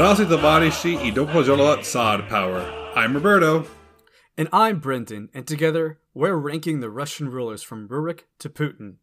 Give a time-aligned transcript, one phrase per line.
[0.00, 2.62] Zdrasty tovarishi i dopojola Tsar power.
[2.96, 3.66] I'm Roberto.
[4.34, 8.94] And I'm Brendan, and together we're ranking the Russian rulers from Rurik to Putin.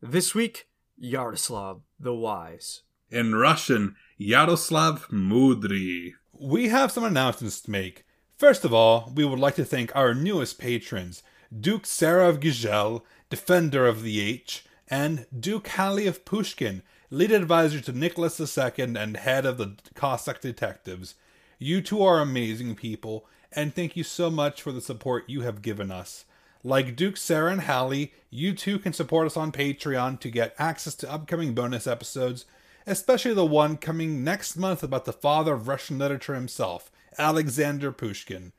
[0.00, 0.66] This week,
[0.96, 2.80] Yaroslav the Wise.
[3.10, 6.14] In Russian, Yaroslav Mudry.
[6.32, 8.06] We have some announcements to make.
[8.38, 11.22] First of all, we would like to thank our newest patrons,
[11.54, 16.80] Duke Sarah of Gizhel, Defender of the H, and Duke Halley of Pushkin,
[17.10, 21.14] lead advisor to Nicholas II and head of the Cossack Detectives.
[21.58, 25.62] You two are amazing people, and thank you so much for the support you have
[25.62, 26.24] given us.
[26.62, 30.94] Like Duke, Sarah, and Hallie, you too can support us on Patreon to get access
[30.96, 32.44] to upcoming bonus episodes,
[32.86, 38.52] especially the one coming next month about the father of Russian literature himself, Alexander Pushkin.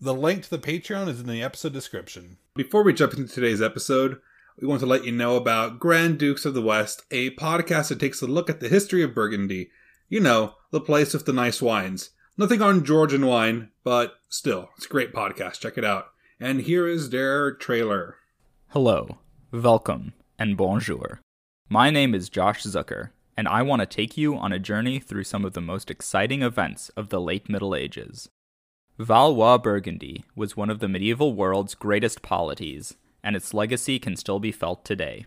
[0.00, 2.38] The link to the Patreon is in the episode description.
[2.54, 4.20] Before we jump into today's episode,
[4.60, 7.98] we want to let you know about Grand Dukes of the West, a podcast that
[7.98, 9.70] takes a look at the history of Burgundy.
[10.08, 12.10] You know, the place with the nice wines.
[12.36, 15.60] Nothing on Georgian wine, but still, it's a great podcast.
[15.60, 16.08] Check it out.
[16.38, 18.16] And here is their trailer.
[18.68, 19.18] Hello,
[19.50, 21.20] welcome, and bonjour.
[21.70, 25.24] My name is Josh Zucker, and I want to take you on a journey through
[25.24, 28.28] some of the most exciting events of the late Middle Ages.
[28.98, 34.38] Valois Burgundy was one of the medieval world's greatest polities, and its legacy can still
[34.40, 35.26] be felt today.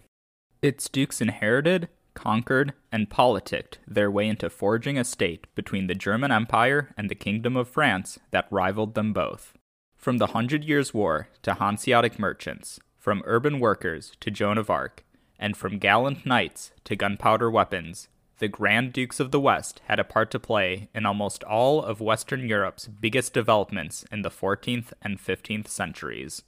[0.61, 6.31] Its dukes inherited, conquered, and politicked their way into forging a state between the German
[6.31, 9.53] Empire and the Kingdom of France that rivaled them both.
[9.97, 15.03] From the Hundred Years' War to Hanseatic merchants, from urban workers to Joan of Arc,
[15.39, 18.07] and from gallant knights to gunpowder weapons,
[18.39, 22.01] the Grand Dukes of the West had a part to play in almost all of
[22.01, 26.43] Western Europe's biggest developments in the 14th and 15th centuries.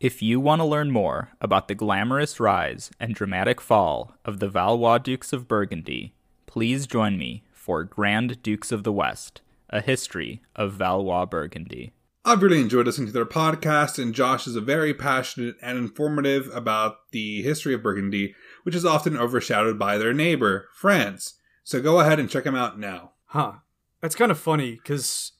[0.00, 4.48] If you want to learn more about the glamorous rise and dramatic fall of the
[4.48, 6.14] Valois Dukes of Burgundy,
[6.46, 11.92] please join me for Grand Dukes of the West, a history of Valois Burgundy.
[12.24, 16.48] I've really enjoyed listening to their podcast, and Josh is a very passionate and informative
[16.54, 21.34] about the history of Burgundy, which is often overshadowed by their neighbor, France.
[21.62, 23.12] So go ahead and check them out now.
[23.26, 23.52] Huh.
[24.00, 25.32] That's kind of funny because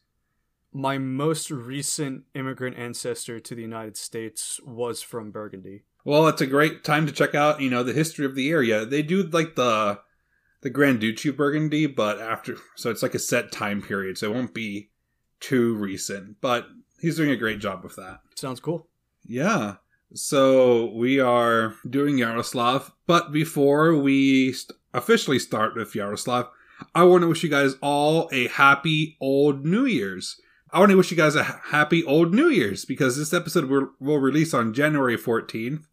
[0.72, 5.82] my most recent immigrant ancestor to the United States was from Burgundy.
[6.04, 8.84] Well, it's a great time to check out, you know, the history of the area.
[8.86, 10.00] They do like the
[10.62, 14.30] the Grand Duchy of Burgundy, but after so it's like a set time period, so
[14.30, 14.90] it won't be
[15.40, 16.66] too recent, but
[17.00, 18.20] he's doing a great job with that.
[18.34, 18.88] Sounds cool.
[19.26, 19.76] Yeah.
[20.12, 26.48] So we are doing Yaroslav, but before we st- officially start with Yaroslav,
[26.94, 30.40] I want to wish you guys all a happy old New Year's.
[30.72, 33.90] I want to wish you guys a happy old New Year's because this episode will,
[33.98, 35.86] will release on January 14th,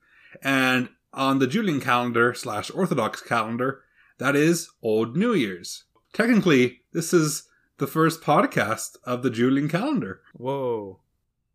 [0.43, 3.81] and on the Julian calendar slash Orthodox calendar,
[4.19, 5.85] that is Old New Year's.
[6.13, 7.47] Technically, this is
[7.79, 10.21] the first podcast of the Julian calendar.
[10.33, 10.99] Whoa.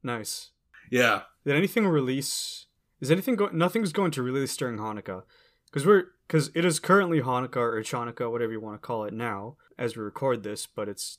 [0.03, 0.50] Nice.
[0.91, 1.22] Yeah.
[1.44, 2.66] Did anything release?
[3.00, 3.56] Is anything going?
[3.56, 5.22] Nothing's going to release during Hanukkah,
[5.66, 9.15] because we're because it is currently Hanukkah or Chanukah, whatever you want to call it
[9.15, 10.66] now, as we record this.
[10.66, 11.19] But it's,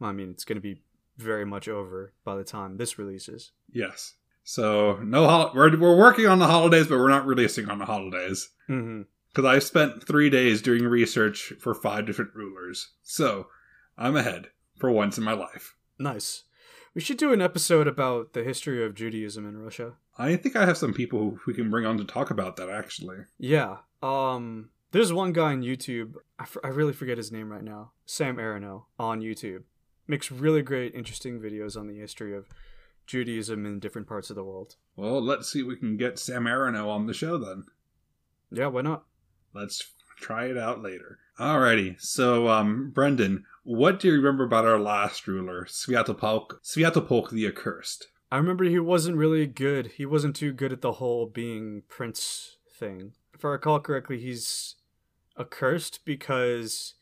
[0.00, 0.82] I mean, it's going to be
[1.22, 3.52] very much over by the time this releases.
[3.72, 4.14] Yes.
[4.44, 7.84] So no, hol- we're we're working on the holidays, but we're not releasing on the
[7.86, 9.02] holidays Mm-hmm.
[9.28, 12.90] because I spent three days doing research for five different rulers.
[13.02, 13.46] So
[13.96, 15.76] I'm ahead for once in my life.
[15.98, 16.44] Nice.
[16.94, 19.94] We should do an episode about the history of Judaism in Russia.
[20.18, 22.68] I think I have some people who we can bring on to talk about that
[22.68, 23.18] actually.
[23.38, 23.78] Yeah.
[24.02, 24.70] Um.
[24.90, 26.16] There's one guy on YouTube.
[26.38, 27.92] I, f- I really forget his name right now.
[28.04, 29.62] Sam Aronow on YouTube
[30.12, 32.46] makes really great, interesting videos on the history of
[33.06, 34.76] Judaism in different parts of the world.
[34.94, 37.64] Well, let's see if we can get Sam Aronow on the show then.
[38.50, 39.04] Yeah, why not?
[39.54, 39.82] Let's
[40.20, 41.18] try it out later.
[41.40, 41.98] Alrighty.
[41.98, 48.08] So, um, Brendan, what do you remember about our last ruler, Sviatopolk, Sviatopolk the Accursed?
[48.30, 49.92] I remember he wasn't really good.
[49.96, 53.12] He wasn't too good at the whole being prince thing.
[53.32, 54.74] If I recall correctly, he's
[55.40, 56.96] accursed because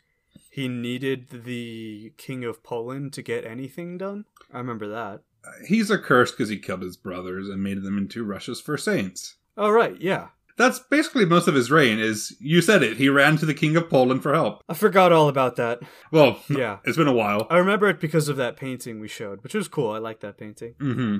[0.50, 4.24] he needed the king of Poland to get anything done.
[4.52, 5.22] I remember that.
[5.66, 9.36] He's accursed because he killed his brothers and made them into Russia's first saints.
[9.56, 10.28] Oh right, yeah.
[10.58, 11.98] That's basically most of his reign.
[11.98, 12.98] Is you said it?
[12.98, 14.62] He ran to the king of Poland for help.
[14.68, 15.80] I forgot all about that.
[16.12, 16.80] Well, Yeah.
[16.84, 17.46] it's been a while.
[17.48, 19.90] I remember it because of that painting we showed, which was cool.
[19.90, 20.74] I like that painting.
[20.78, 21.16] Mm-hmm.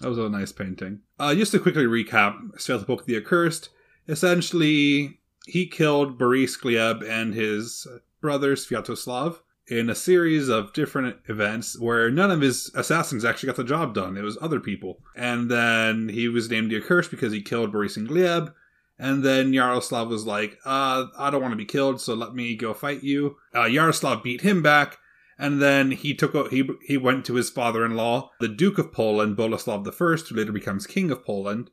[0.00, 1.02] That was a nice painting.
[1.20, 3.68] Uh, just to quickly recap, Sviatopolk the Accursed.
[4.08, 7.86] Essentially, he killed Boris Gleb and his
[8.24, 13.56] brother Sviatoslav in a series of different events where none of his assassins actually got
[13.56, 14.16] the job done.
[14.16, 15.00] It was other people.
[15.14, 18.54] And then he was named the Accursed because he killed Boris and Gleb.
[18.98, 22.56] And then Yaroslav was like, uh, I don't want to be killed, so let me
[22.56, 23.36] go fight you.
[23.54, 24.96] Uh, Yaroslav beat him back.
[25.38, 29.86] And then he took he he went to his father-in-law, the Duke of Poland, Boleslav
[29.86, 31.68] I, who later becomes King of Poland,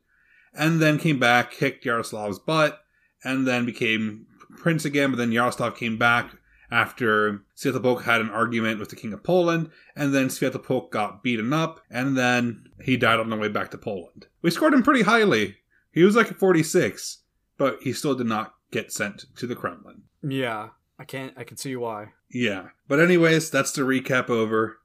[0.52, 2.84] and then came back, kicked Yaroslav's butt,
[3.24, 4.26] and then became
[4.58, 5.12] prince again.
[5.12, 6.34] But then Yaroslav came back
[6.72, 11.52] after Sviatopolk had an argument with the King of Poland, and then Sviatopolk got beaten
[11.52, 14.26] up, and then he died on the way back to Poland.
[14.40, 15.58] We scored him pretty highly.
[15.92, 17.18] He was like a 46,
[17.58, 20.04] but he still did not get sent to the Kremlin.
[20.22, 21.34] Yeah, I can't.
[21.36, 22.12] I can see why.
[22.30, 22.68] Yeah.
[22.88, 24.78] But, anyways, that's the recap over.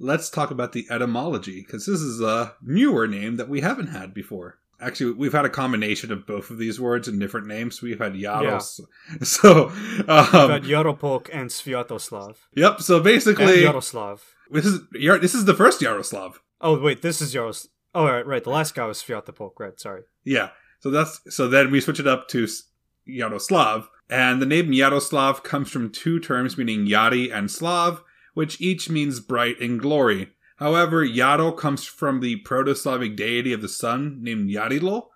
[0.00, 4.12] Let's talk about the etymology, because this is a newer name that we haven't had
[4.12, 4.58] before.
[4.84, 7.80] Actually, we've had a combination of both of these words in different names.
[7.80, 8.80] We've had Yaros.
[9.22, 12.80] So, We've um, had Yaropolk and Sviatoslav yep.
[12.80, 14.22] So and basically, Yaroslav.
[14.50, 16.40] this is Yar- this is the first Yaroslav.
[16.60, 17.68] Oh wait, this is Yaros.
[17.94, 18.44] Oh right, right.
[18.44, 19.52] The last guy was Sviatopolk.
[19.58, 19.78] Right.
[19.80, 20.02] Sorry.
[20.24, 20.50] Yeah.
[20.80, 22.46] So that's so then we switch it up to
[23.06, 28.02] Yaroslav, and the name Yaroslav comes from two terms meaning Yari and Slav,
[28.34, 30.30] which each means bright and glory.
[30.56, 35.08] However, Yaro comes from the Proto-Slavic deity of the sun named Yarilo,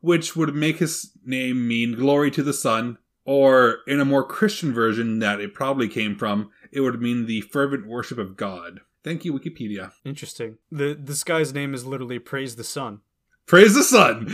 [0.00, 4.72] which would make his name mean glory to the sun, or in a more Christian
[4.72, 8.80] version that it probably came from, it would mean the fervent worship of God.
[9.02, 9.92] Thank you, Wikipedia.
[10.04, 10.58] Interesting.
[10.70, 13.00] The this guy's name is literally Praise the Sun.
[13.46, 14.26] Praise the sun!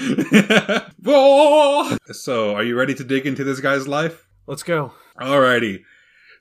[1.04, 1.98] Whoa!
[2.12, 4.26] so, are you ready to dig into this guy's life?
[4.46, 4.94] Let's go.
[5.20, 5.82] Alrighty.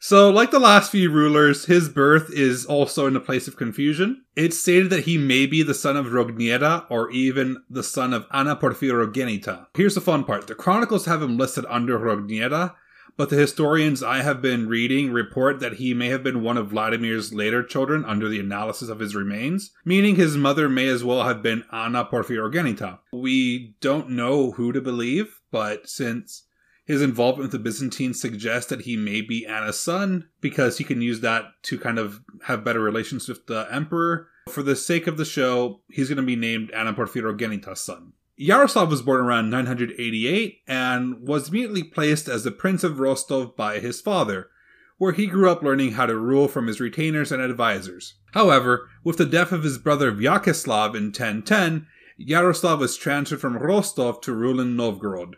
[0.03, 4.23] So, like the last few rulers, his birth is also in a place of confusion.
[4.35, 8.25] It's stated that he may be the son of Rogniera or even the son of
[8.31, 9.67] Anna Porphyrogenita.
[9.75, 10.47] Here's the fun part.
[10.47, 12.73] The chronicles have him listed under Rogniera,
[13.15, 16.69] but the historians I have been reading report that he may have been one of
[16.69, 21.25] Vladimir's later children under the analysis of his remains, meaning his mother may as well
[21.25, 22.97] have been Anna Porphyrogenita.
[23.13, 26.47] We don't know who to believe, but since
[26.91, 31.01] his involvement with the Byzantines suggests that he may be Anna's son because he can
[31.01, 34.27] use that to kind of have better relations with the emperor.
[34.49, 38.13] For the sake of the show, he's going to be named Anna Porphyrogenita's son.
[38.35, 43.79] Yaroslav was born around 988 and was immediately placed as the Prince of Rostov by
[43.79, 44.49] his father,
[44.97, 48.15] where he grew up learning how to rule from his retainers and advisors.
[48.33, 54.21] However, with the death of his brother Vyacheslav in 1010, Yaroslav was transferred from Rostov
[54.21, 55.37] to rule in Novgorod.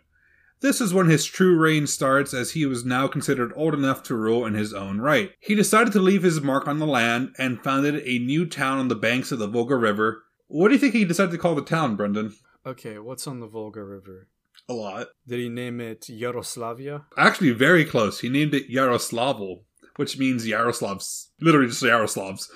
[0.64, 4.16] This is when his true reign starts, as he was now considered old enough to
[4.16, 5.32] rule in his own right.
[5.42, 8.88] He decided to leave his mark on the land and founded a new town on
[8.88, 10.24] the banks of the Volga River.
[10.48, 12.34] What do you think he decided to call the town, Brendan?
[12.66, 14.30] Okay, what's on the Volga River?
[14.70, 15.08] A lot.
[15.28, 17.04] Did he name it Yaroslavia?
[17.18, 18.22] Actually, very close.
[18.22, 19.64] He named it Yaroslavl,
[19.98, 21.28] which means Yaroslavs.
[21.42, 22.48] Literally just Yaroslavs.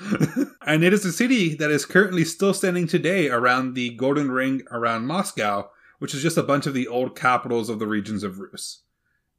[0.65, 4.62] and it is a city that is currently still standing today around the Golden Ring
[4.71, 5.69] around Moscow,
[6.00, 8.82] which is just a bunch of the old capitals of the regions of Rus.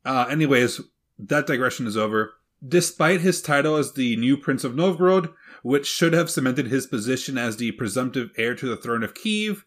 [0.04, 0.80] Uh, anyways,
[1.18, 2.34] that digression is over.
[2.66, 5.30] Despite his title as the new Prince of Novgorod,
[5.62, 9.64] which should have cemented his position as the presumptive heir to the throne of Kiev,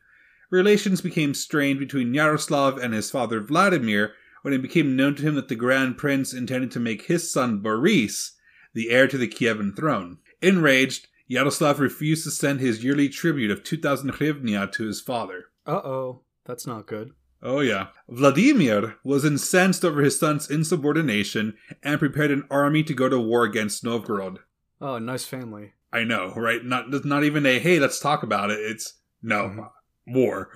[0.49, 5.35] relations became strained between Yaroslav and his father Vladimir when it became known to him
[5.35, 8.33] that the Grand Prince intended to make his son Boris
[8.73, 10.17] the heir to the Kievan throne.
[10.41, 15.45] Enraged, Yaroslav refused to send his yearly tribute of 2,000 hryvnia to his father.
[15.65, 16.21] Uh oh,
[16.51, 17.11] that's not good.
[17.41, 17.87] Oh, yeah.
[18.09, 23.45] Vladimir was incensed over his son's insubordination and prepared an army to go to war
[23.45, 24.39] against Novgorod.
[24.81, 25.71] Oh, nice family.
[25.93, 26.63] I know, right?
[26.63, 28.59] Not not even a hey, let's talk about it.
[28.59, 29.69] It's no Mhm.
[30.07, 30.49] war.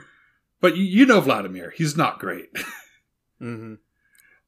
[0.61, 2.49] But you, you know Vladimir, he's not great.
[3.41, 3.73] Mm-hmm.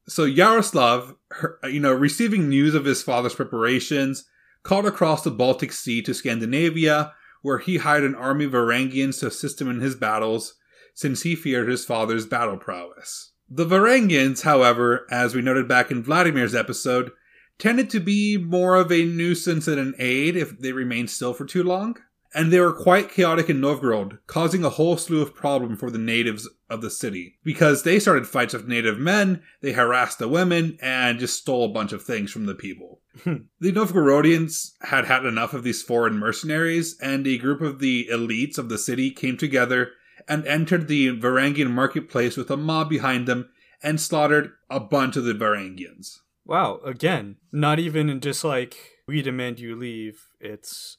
[0.08, 4.24] so Yaroslav, her- you know, receiving news of his father's preparations,
[4.62, 7.12] called across the Baltic Sea to Scandinavia,
[7.42, 10.54] where he hired an army of Varangians to assist him in his battles,
[10.98, 13.30] since he feared his father's battle prowess.
[13.48, 17.12] The Varangians, however, as we noted back in Vladimir's episode,
[17.56, 21.44] tended to be more of a nuisance than an aid if they remained still for
[21.44, 21.98] too long.
[22.34, 25.98] And they were quite chaotic in Novgorod, causing a whole slew of problems for the
[25.98, 27.38] natives of the city.
[27.44, 31.72] Because they started fights with native men, they harassed the women, and just stole a
[31.72, 33.02] bunch of things from the people.
[33.22, 33.36] Hmm.
[33.60, 38.58] the Novgorodians had had enough of these foreign mercenaries, and a group of the elites
[38.58, 39.92] of the city came together
[40.28, 43.48] and entered the Varangian marketplace with a mob behind them
[43.82, 46.18] and slaughtered a bunch of the Varangians.
[46.44, 50.28] Wow, again, not even in just like we demand you leave.
[50.40, 50.96] It's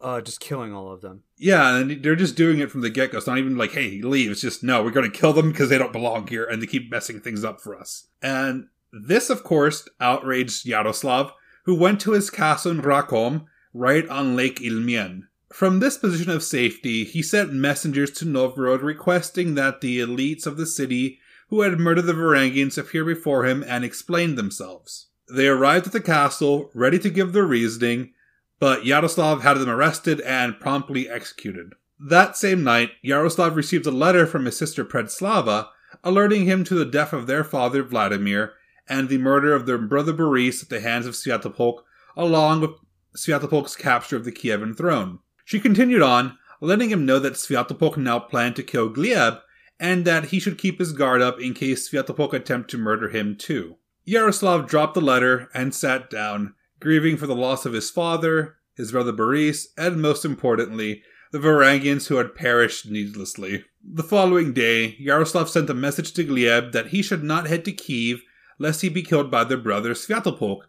[0.00, 1.22] uh just killing all of them.
[1.36, 3.18] Yeah, and they're just doing it from the get go.
[3.18, 4.30] It's not even like, hey, leave.
[4.30, 6.66] It's just, no, we're going to kill them because they don't belong here and they
[6.66, 8.08] keep messing things up for us.
[8.22, 11.32] And this, of course, outraged Yaroslav,
[11.64, 15.22] who went to his castle in Rakom, right on Lake Ilmien.
[15.56, 20.58] From this position of safety, he sent messengers to Novgorod requesting that the elites of
[20.58, 25.06] the city who had murdered the Varangians appear before him and explain themselves.
[25.34, 28.12] They arrived at the castle, ready to give their reasoning,
[28.58, 31.72] but Yaroslav had them arrested and promptly executed.
[31.98, 35.68] That same night, Yaroslav received a letter from his sister Predslava,
[36.04, 38.52] alerting him to the death of their father Vladimir
[38.90, 41.78] and the murder of their brother Boris at the hands of Sviatopolk,
[42.14, 42.72] along with
[43.16, 45.20] Sviatopolk's capture of the Kievan throne.
[45.46, 49.40] She continued on, letting him know that Sviatopolk now planned to kill Gleb,
[49.78, 53.36] and that he should keep his guard up in case Sviatopolk attempted to murder him
[53.36, 53.76] too.
[54.04, 58.90] Yaroslav dropped the letter and sat down, grieving for the loss of his father, his
[58.90, 63.64] brother Boris, and most importantly, the Varangians who had perished needlessly.
[63.84, 67.72] The following day, Yaroslav sent a message to Gleb that he should not head to
[67.72, 68.20] Kiev
[68.58, 70.62] lest he be killed by their brother Sviatopolk,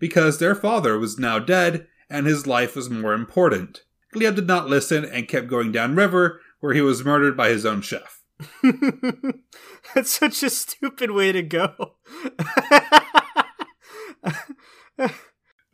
[0.00, 3.84] because their father was now dead and his life was more important.
[4.14, 7.80] Gleb did not listen and kept going downriver, where he was murdered by his own
[7.82, 8.22] chef.
[9.94, 11.96] That's such a stupid way to go.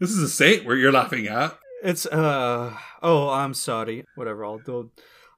[0.00, 1.58] This is a saint where you're laughing at.
[1.82, 4.06] it's uh oh, I'm sorry.
[4.14, 4.90] Whatever, I'll do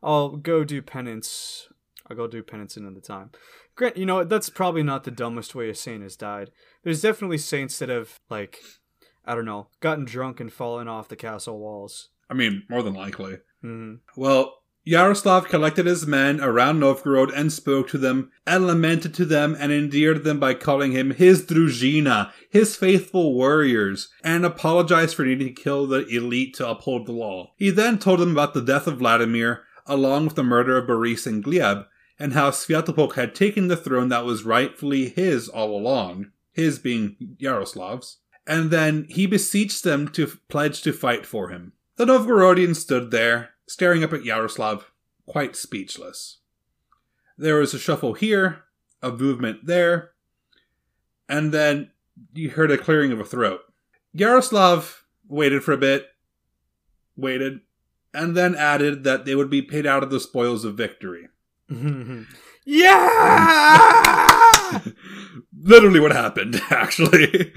[0.04, 1.68] I'll go do penance.
[2.08, 3.32] I'll go do penance another time.
[3.74, 4.28] Grant, you know what?
[4.28, 6.52] That's probably not the dumbest way a saint has died.
[6.84, 8.60] There's definitely saints that have like
[9.24, 12.10] I don't know, gotten drunk and fallen off the castle walls.
[12.30, 13.38] I mean, more than likely.
[13.60, 19.24] hmm Well, Yaroslav collected his men around Novgorod and spoke to them, and lamented to
[19.24, 25.24] them and endeared them by calling him his druzhina, his faithful warriors, and apologized for
[25.24, 27.52] needing to kill the elite to uphold the law.
[27.56, 31.26] He then told them about the death of Vladimir, along with the murder of Boris
[31.28, 31.86] and Gleb,
[32.18, 37.36] and how Sviatopolk had taken the throne that was rightfully his all along, his being
[37.40, 38.18] Yaroslav's.
[38.48, 41.72] And then he beseeched them to pledge to fight for him.
[41.96, 44.90] The Novgorodian stood there, staring up at Yaroslav,
[45.26, 46.38] quite speechless.
[47.36, 48.64] There was a shuffle here,
[49.02, 50.12] a movement there,
[51.28, 51.90] and then
[52.34, 53.60] you heard a clearing of a throat.
[54.12, 56.08] Yaroslav waited for a bit,
[57.16, 57.60] waited,
[58.14, 61.28] and then added that they would be paid out of the spoils of victory.
[62.64, 64.32] yeah!
[65.62, 67.52] Literally what happened, actually.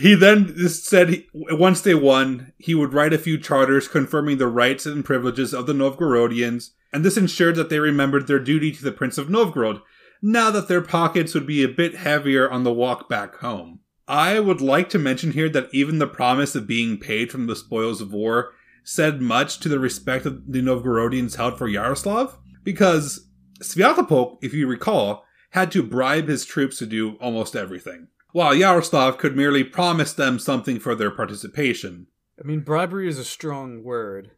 [0.00, 4.46] He then said he, once they won, he would write a few charters confirming the
[4.48, 8.82] rights and privileges of the Novgorodians, and this ensured that they remembered their duty to
[8.82, 9.80] the Prince of Novgorod,
[10.22, 13.80] now that their pockets would be a bit heavier on the walk back home.
[14.06, 17.56] I would like to mention here that even the promise of being paid from the
[17.56, 18.52] spoils of war
[18.82, 23.28] said much to the respect of the Novgorodians held for Yaroslav, because
[23.60, 29.18] Sviatopolk, if you recall, had to bribe his troops to do almost everything, while Yaroslav
[29.18, 32.06] could merely promise them something for their participation.
[32.42, 34.30] I mean, bribery is a strong word.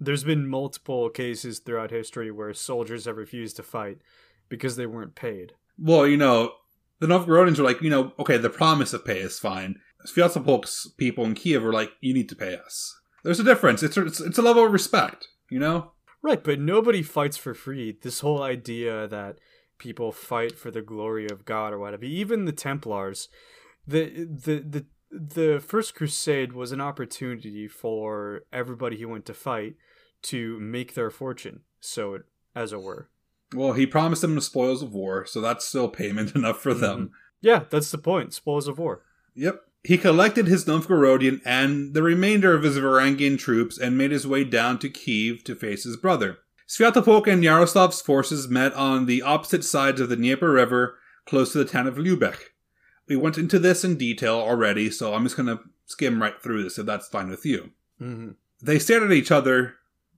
[0.00, 3.98] There's been multiple cases throughout history where soldiers have refused to fight
[4.48, 5.54] because they weren't paid.
[5.78, 6.52] Well, you know,
[7.00, 9.80] the Novgorodians were like, you know, okay, the promise of pay is fine.
[10.06, 12.94] Sviatopolk's people in Kiev were like, you need to pay us.
[13.24, 13.82] There's a difference.
[13.82, 15.92] It's, it's, it's a level of respect, you know?
[16.22, 17.96] Right, but nobody fights for free.
[18.00, 19.38] This whole idea that
[19.78, 23.28] people fight for the glory of God or whatever, even the Templars,
[23.86, 29.76] the the the the first crusade was an opportunity for everybody who went to fight
[30.22, 32.22] to make their fortune, so it,
[32.54, 33.08] as it were.
[33.54, 36.98] Well, he promised them the spoils of war, so that's still payment enough for them.
[36.98, 37.14] Mm-hmm.
[37.40, 38.34] Yeah, that's the point.
[38.34, 39.02] Spoils of war.
[39.34, 39.62] Yep.
[39.84, 44.42] He collected his Novgorodian and the remainder of his Varangian troops and made his way
[44.42, 46.38] down to Kiev to face his brother.
[46.68, 51.58] Sviatopolk and Yaroslav's forces met on the opposite sides of the Dnieper River, close to
[51.58, 52.50] the town of Lubeck.
[53.06, 56.62] We went into this in detail already, so I'm just going to skim right through
[56.62, 57.70] this if that's fine with you.
[57.98, 58.32] hmm
[58.62, 59.76] They stared at each other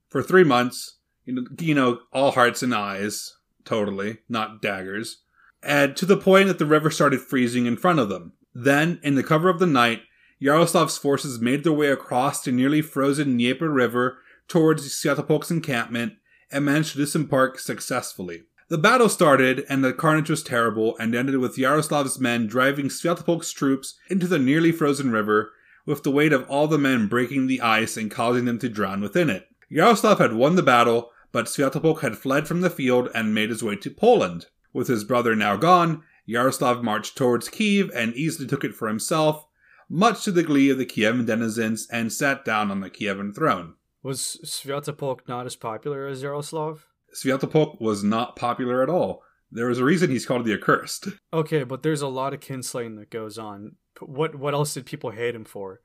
[0.08, 5.18] for three months, you know, you know, all hearts and eyes, totally, not daggers,
[5.62, 8.32] and to the point that the river started freezing in front of them.
[8.52, 10.02] Then, in the cover of the night,
[10.42, 16.14] Yaroslav's forces made their way across the nearly frozen Dnieper River towards Sviatopolk's encampment
[16.50, 18.44] and managed to disembark successfully.
[18.68, 23.52] The battle started, and the carnage was terrible, and ended with Yaroslav's men driving Sviatopolk's
[23.52, 25.52] troops into the nearly frozen river,
[25.86, 29.00] with the weight of all the men breaking the ice and causing them to drown
[29.00, 29.48] within it.
[29.68, 33.62] Yaroslav had won the battle, but Sviatopolk had fled from the field and made his
[33.62, 34.46] way to Poland.
[34.72, 39.46] With his brother now gone, Yaroslav marched towards Kiev and easily took it for himself,
[39.88, 43.74] much to the glee of the Kievan denizens, and sat down on the Kievan throne.
[44.02, 46.86] Was Sviatopolk not as popular as Yaroslav?
[47.14, 49.22] Sviatopolk was not popular at all.
[49.52, 51.08] There was a reason he's called the Accursed.
[51.32, 53.76] Okay, but there's a lot of kinslaying that goes on.
[54.00, 55.80] What what else did people hate him for?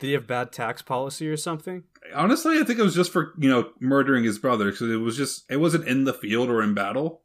[0.00, 1.84] Did he have bad tax policy or something?
[2.14, 5.16] Honestly, I think it was just for, you know, murdering his brother, because it was
[5.16, 7.22] just, it wasn't in the field or in battle.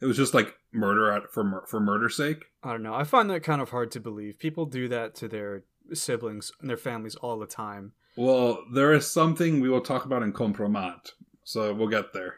[0.00, 2.46] It was just like murder at, for for murder's sake.
[2.62, 2.94] I don't know.
[2.94, 4.38] I find that kind of hard to believe.
[4.38, 7.92] People do that to their siblings and their families all the time.
[8.16, 11.12] Well, there is something we will talk about in Compromat,
[11.42, 12.36] so we'll get there.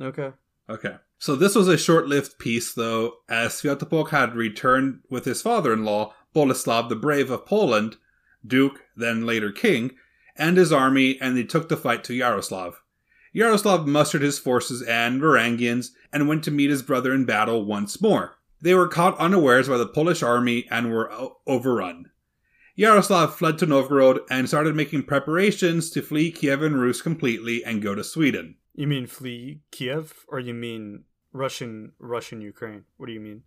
[0.00, 0.32] Okay.
[0.68, 0.96] Okay.
[1.18, 6.88] So this was a short-lived peace, though, as Sviatopolk had returned with his father-in-law, Boleslav
[6.88, 7.96] the Brave of Poland,
[8.44, 9.92] Duke, then later King,
[10.34, 12.82] and his army, and they took the fight to Yaroslav.
[13.32, 18.00] Yaroslav mustered his forces and Varangians and went to meet his brother in battle once
[18.00, 18.36] more.
[18.60, 21.10] They were caught unawares by the Polish army and were
[21.46, 22.10] overrun.
[22.74, 27.82] Yaroslav fled to Novgorod and started making preparations to flee Kiev and Rus completely and
[27.82, 28.56] go to Sweden.
[28.74, 32.84] You mean flee Kiev or you mean Russian Russian Ukraine?
[32.96, 33.42] What do you mean?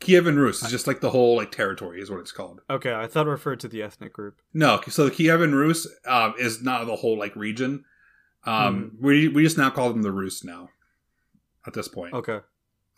[0.00, 2.60] Kiev and Rus is just like the whole like territory is what it's called.
[2.68, 4.42] Okay, I thought it referred to the ethnic group.
[4.52, 7.84] No, so the Kievan Rus um, is not the whole like region.
[8.44, 10.68] Um, We we just now call them the Rus now.
[11.66, 12.40] At this point, Okay.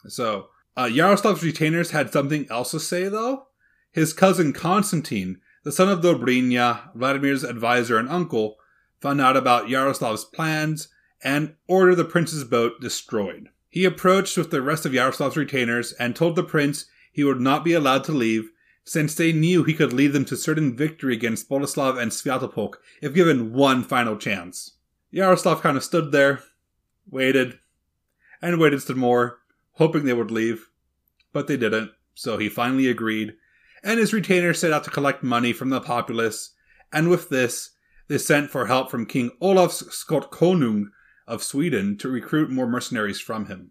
[0.08, 3.46] so uh, Yaroslav's retainers had something else to say though.
[3.90, 8.56] His cousin Constantine, the son of Dobrynya, Vladimir's advisor and uncle,
[9.00, 10.88] found out about Yaroslav's plans
[11.22, 13.48] and ordered the prince's boat destroyed.
[13.68, 17.64] He approached with the rest of Yaroslav's retainers and told the prince he would not
[17.64, 18.50] be allowed to leave,
[18.84, 23.12] since they knew he could lead them to certain victory against Boleslav and Sviatopolk if
[23.12, 24.76] given one final chance.
[25.10, 26.40] Yaroslav kind of stood there,
[27.10, 27.58] waited,
[28.40, 29.40] and waited some more,
[29.72, 30.70] hoping they would leave,
[31.32, 33.34] but they didn't, so he finally agreed,
[33.82, 36.52] and his retainers set out to collect money from the populace,
[36.92, 37.70] and with this,
[38.08, 40.86] they sent for help from King Olaf Skotkonung
[41.26, 43.70] of Sweden to recruit more mercenaries from him.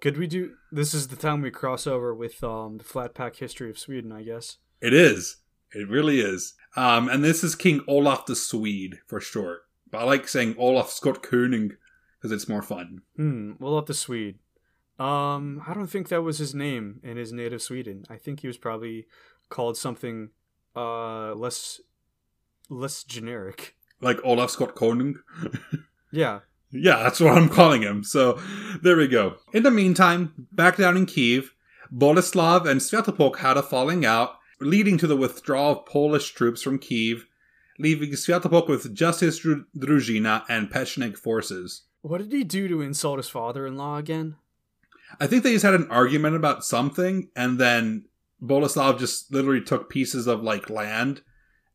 [0.00, 3.36] Could we do this is the time we cross over with um the flat pack
[3.36, 4.58] history of Sweden, I guess.
[4.80, 5.38] It is.
[5.72, 6.54] It really is.
[6.76, 9.62] Um, and this is King Olaf the Swede for short.
[9.90, 11.72] But I like saying Olaf Skotkonung
[12.18, 13.02] because it's more fun.
[13.16, 14.38] Hmm, we'll the Swede.
[14.98, 18.04] Um, I don't think that was his name in his native Sweden.
[18.10, 19.06] I think he was probably
[19.48, 20.30] called something
[20.76, 21.80] uh less
[22.68, 23.74] less generic.
[24.00, 25.14] Like Olaf Skotkonung.
[26.10, 26.40] Yeah.
[26.70, 28.02] Yeah, that's what I'm calling him.
[28.04, 28.40] So
[28.82, 29.36] there we go.
[29.52, 31.52] In the meantime, back down in Kiev,
[31.94, 36.78] Boleslav and Sviatopolk had a falling out, leading to the withdrawal of Polish troops from
[36.78, 37.26] Kiev,
[37.78, 41.82] leaving Sviatopolk with just his dru- Druzhina and Pecheneg forces.
[42.02, 44.36] What did he do to insult his father-in-law again?
[45.20, 48.06] I think they just had an argument about something, and then
[48.42, 51.22] Boleslav just literally took pieces of like land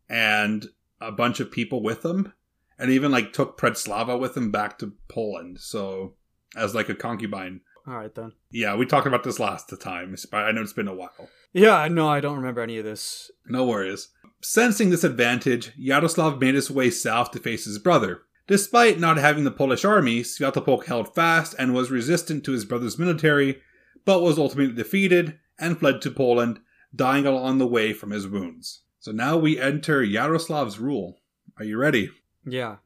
[0.10, 0.68] and
[1.02, 2.34] a bunch of people with him,
[2.78, 5.60] and even like took Predslava with him back to Poland.
[5.60, 6.16] So
[6.56, 7.62] as like a concubine.
[7.86, 8.32] All right then.
[8.50, 10.16] Yeah, we talked about this last time.
[10.32, 11.30] I know it's been a while.
[11.52, 13.30] Yeah, no, I don't remember any of this.
[13.46, 14.10] No worries.
[14.42, 18.22] Sensing this advantage, Yaroslav made his way south to face his brother.
[18.48, 23.00] Despite not having the Polish army, Sviatopolk held fast and was resistant to his brother's
[23.00, 23.62] military,
[24.06, 26.60] but was ultimately defeated and fled to Poland,
[26.94, 28.82] dying along the way from his wounds.
[29.00, 31.20] So now we enter Yaroslav's rule.
[31.58, 32.10] Are you ready?
[32.46, 32.78] Yeah.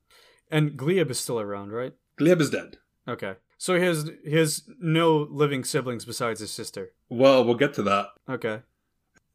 [0.51, 1.93] And Gleb is still around, right?
[2.19, 2.77] Gleb is dead.
[3.07, 3.35] Okay.
[3.57, 6.91] So he has he has no living siblings besides his sister.
[7.09, 8.07] Well, we'll get to that.
[8.29, 8.61] Okay.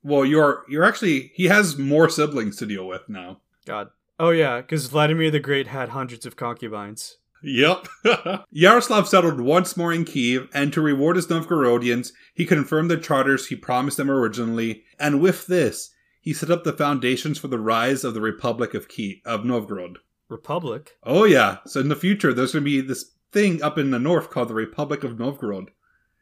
[0.03, 3.41] Well, you're you're actually he has more siblings to deal with now.
[3.67, 3.91] God.
[4.23, 7.17] Oh yeah, because Vladimir the Great had hundreds of concubines.
[7.43, 7.89] Yep.
[8.53, 13.49] Yaroslav settled once more in Kiev, and to reward his Novgorodians, he confirmed the charters
[13.49, 18.05] he promised them originally, and with this, he set up the foundations for the rise
[18.05, 19.99] of the Republic of Kiev of Novgorod.
[20.29, 20.93] Republic.
[21.03, 23.99] Oh yeah, so in the future there's going to be this thing up in the
[23.99, 25.73] north called the Republic of Novgorod.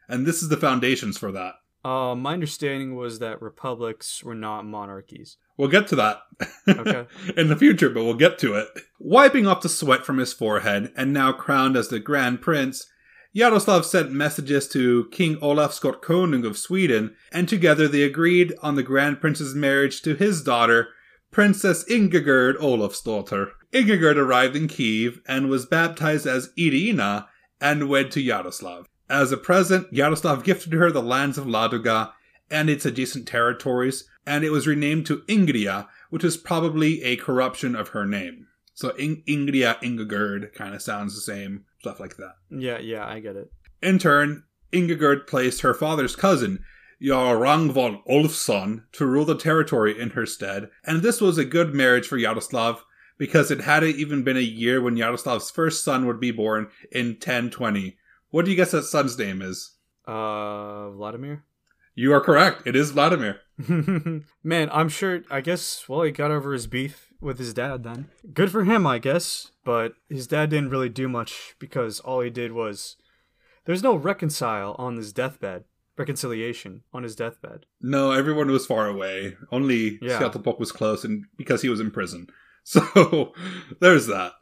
[0.09, 1.57] And this is the foundations for that.
[1.85, 5.39] Uh, my understanding was that republics were not monarchies.
[5.57, 6.21] We'll get to that
[6.69, 7.07] Okay.
[7.37, 8.69] in the future, but we'll get to it.
[8.99, 12.87] Wiping off the sweat from his forehead, and now crowned as the Grand Prince,
[13.33, 18.83] Yaroslav sent messages to King Olaf Skotkonung of Sweden, and together they agreed on the
[18.83, 20.89] Grand Prince's marriage to his daughter,
[21.31, 23.53] Princess Ingigerd Olafsdotter.
[23.73, 27.29] Ingigerd arrived in Kiev and was baptized as Irina
[27.61, 28.87] and wed to Yaroslav.
[29.11, 32.13] As a present, Yaroslav gifted her the lands of Ladoga
[32.49, 37.75] and its adjacent territories, and it was renamed to Ingria, which is probably a corruption
[37.75, 38.47] of her name.
[38.73, 42.37] So In- Ingria Ingigerd kind of sounds the same, stuff like that.
[42.51, 43.51] Yeah, yeah, I get it.
[43.83, 46.63] In turn, Ingigerd placed her father's cousin,
[47.03, 51.75] Jarl Ragnvald Ulfsson, to rule the territory in her stead, and this was a good
[51.75, 52.85] marriage for Yaroslav
[53.19, 57.09] because it hadn't even been a year when Yaroslav's first son would be born in
[57.15, 57.97] 1020.
[58.31, 59.73] What do you guess that son's name is?
[60.07, 61.45] Uh, Vladimir?
[61.95, 62.63] You are correct.
[62.67, 63.41] It is Vladimir.
[64.43, 68.09] Man, I'm sure, I guess, well, he got over his beef with his dad then.
[68.33, 72.31] Good for him, I guess, but his dad didn't really do much because all he
[72.31, 72.97] did was
[73.67, 75.65] There's no reconcile on his deathbed.
[75.99, 77.67] Reconciliation on his deathbed.
[77.83, 79.37] No, everyone was far away.
[79.53, 80.19] Only Yeah.
[80.19, 82.29] Sviatopolk was close, and because he was in prison.
[82.63, 83.33] So
[83.81, 84.33] there's that.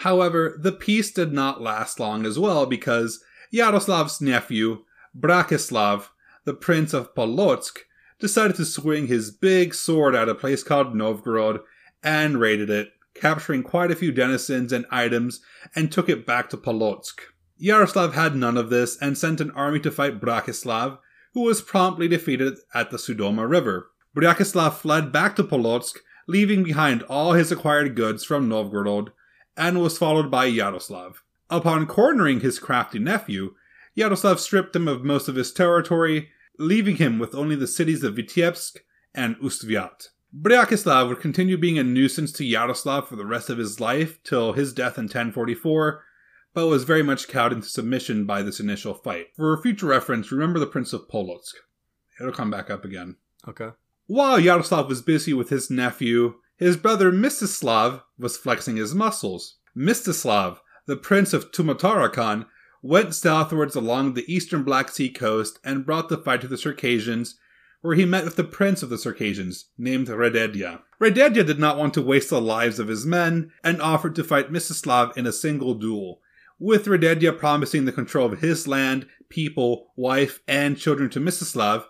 [0.00, 4.84] However, the peace did not last long as well because Yaroslav's nephew,
[5.18, 6.08] Bratislav,
[6.44, 7.78] the Prince of Polotsk,
[8.18, 11.60] decided to swing his big sword at a place called Novgorod
[12.02, 15.40] and raided it, capturing quite a few denizens and items,
[15.74, 17.20] and took it back to Polotsk.
[17.56, 20.98] Yaroslav had none of this and sent an army to fight Bratislav,
[21.32, 23.90] who was promptly defeated at the Sudoma River.
[24.14, 25.96] Bratislav fled back to Polotsk,
[26.28, 29.10] leaving behind all his acquired goods from Novgorod,
[29.56, 31.22] and was followed by Yaroslav.
[31.48, 33.54] Upon cornering his crafty nephew,
[33.94, 38.14] Yaroslav stripped him of most of his territory, leaving him with only the cities of
[38.14, 38.78] Vitebsk
[39.14, 40.08] and Ustviat.
[40.34, 44.52] Bryakislav would continue being a nuisance to Yaroslav for the rest of his life till
[44.52, 46.02] his death in 1044,
[46.52, 49.28] but was very much cowed into submission by this initial fight.
[49.36, 51.54] For future reference, remember the Prince of Polotsk.
[52.20, 53.16] It'll come back up again.
[53.48, 53.70] Okay.
[54.06, 59.56] While Yaroslav was busy with his nephew, his brother Mstislav was flexing his muscles.
[59.76, 62.46] Mstislav, the prince of Tumatarakhan,
[62.82, 67.34] went southwards along the eastern Black Sea coast and brought the fight to the Circassians,
[67.82, 70.80] where he met with the prince of the Circassians, named Rededia.
[71.00, 74.50] Rededia did not want to waste the lives of his men and offered to fight
[74.50, 76.20] Mstislav in a single duel,
[76.58, 81.84] with Rededia promising the control of his land, people, wife, and children to Mstislav,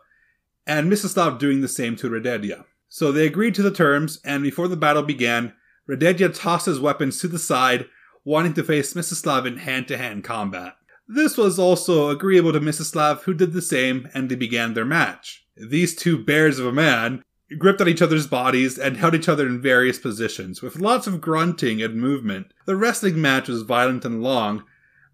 [0.67, 2.65] and Mstislav doing the same to Rededia.
[2.89, 5.53] So they agreed to the terms, and before the battle began,
[5.89, 7.87] Rededia tossed his weapons to the side,
[8.25, 10.77] wanting to face Mstislav in hand to hand combat.
[11.09, 15.47] This was also agreeable to Mstislav, who did the same, and they began their match.
[15.57, 17.23] These two bears of a man
[17.59, 21.21] gripped on each other's bodies and held each other in various positions, with lots of
[21.21, 22.53] grunting and movement.
[22.67, 24.65] The wrestling match was violent and long,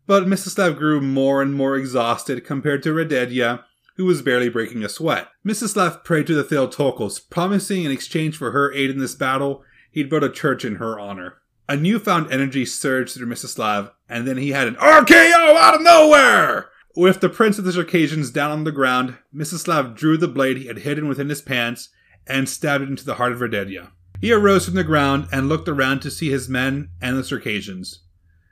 [0.06, 3.64] but Mstislav grew more and more exhausted compared to Rededia,
[3.96, 5.28] who was barely breaking a sweat.
[5.46, 5.74] Mrs.
[5.74, 10.08] Mstislav prayed to the Theotokos, promising in exchange for her aid in this battle, he'd
[10.08, 11.42] build a church in her honor.
[11.68, 16.68] A newfound energy surged through Mstislav, and then he had an RKO out of nowhere!
[16.94, 20.66] With the Prince of the Circassians down on the ground, Mstislav drew the blade he
[20.66, 21.88] had hidden within his pants
[22.26, 23.92] and stabbed it into the heart of Rededia.
[24.20, 28.00] He arose from the ground and looked around to see his men and the Circassians.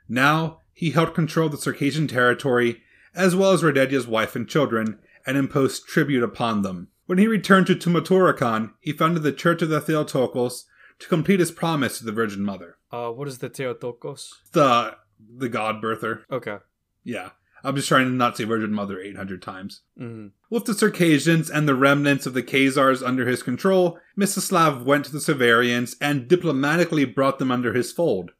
[0.09, 2.81] Now he held control of the Circassian territory,
[3.13, 6.89] as well as Rededia's wife and children, and imposed tribute upon them.
[7.05, 10.65] When he returned to Tumaturakhan, he founded the Church of the Theotokos
[10.99, 12.77] to complete his promise to the Virgin Mother.
[12.91, 14.33] Uh, what is the Theotokos?
[14.53, 14.95] The
[15.37, 16.23] the God birther.
[16.31, 16.57] Okay.
[17.03, 17.29] Yeah.
[17.63, 19.81] I'm just trying to not say Virgin Mother 800 times.
[19.97, 25.05] hmm With the Circassians and the remnants of the Khazars under his control, Mstislav went
[25.05, 28.31] to the Severians and diplomatically brought them under his fold.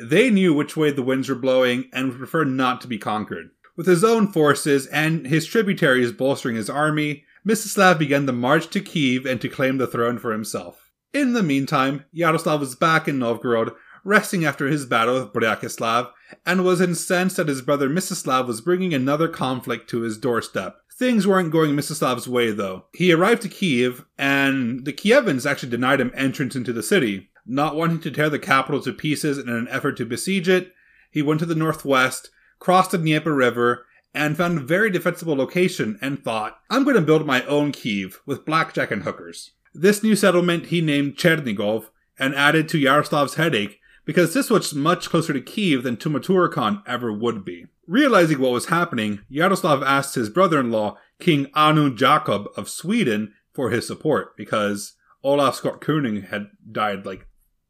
[0.00, 3.50] They knew which way the winds were blowing and would prefer not to be conquered.
[3.76, 8.80] With his own forces and his tributaries bolstering his army, Mstislav began the march to
[8.80, 10.92] Kiev and to claim the throne for himself.
[11.12, 13.72] In the meantime, Yaroslav was back in Novgorod,
[14.04, 16.10] resting after his battle with Bryakislav,
[16.46, 20.76] and was incensed that his brother Mstislav was bringing another conflict to his doorstep.
[20.96, 22.84] Things weren't going Mstislav's way, though.
[22.92, 27.30] He arrived to Kiev, and the Kievans actually denied him entrance into the city.
[27.44, 30.72] Not wanting to tear the capital to pieces in an effort to besiege it,
[31.10, 32.30] he went to the northwest,
[32.64, 37.02] crossed the Dnieper River, and found a very defensible location and thought, I'm going to
[37.02, 39.50] build my own Kiev with blackjack and hookers.
[39.74, 45.10] This new settlement he named Chernigov and added to Yaroslav's headache because this was much
[45.10, 47.66] closer to Kiev than Tumaturakhan ever would be.
[47.86, 53.86] Realizing what was happening, Yaroslav asked his brother-in-law, King Anund Jakob of Sweden, for his
[53.86, 57.26] support because Olaf Skotkonung had died like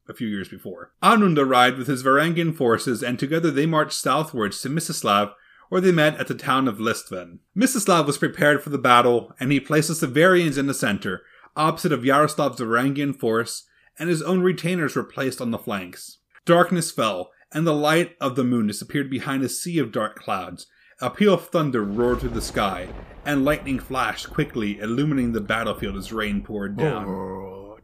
[0.09, 0.93] a few years before.
[1.03, 5.33] Anund arrived with his Varangian forces and together they marched southwards to Mstislav
[5.69, 7.39] where they met at the town of Listven.
[7.57, 11.23] Mstislav was prepared for the battle and he placed the Severians in the center,
[11.57, 13.65] opposite of Yaroslav's Varangian force,
[13.99, 16.19] and his own retainers were placed on the flanks.
[16.45, 20.67] Darkness fell, and the light of the moon disappeared behind a sea of dark clouds.
[21.01, 22.89] A peal of thunder roared through the sky,
[23.25, 27.07] and lightning flashed quickly, illuminating the battlefield as rain poured down.
[27.07, 27.79] Oh,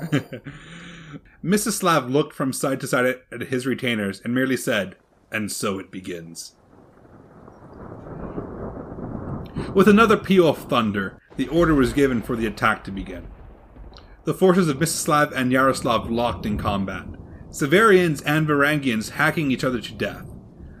[1.44, 4.96] Mstislav looked from side to side at, at his retainers and merely said,
[5.30, 6.54] And so it begins.
[9.74, 13.28] With another peal of thunder, the order was given for the attack to begin.
[14.24, 17.06] The forces of Mstislav and Yaroslav locked in combat,
[17.50, 20.26] Severians and Varangians hacking each other to death.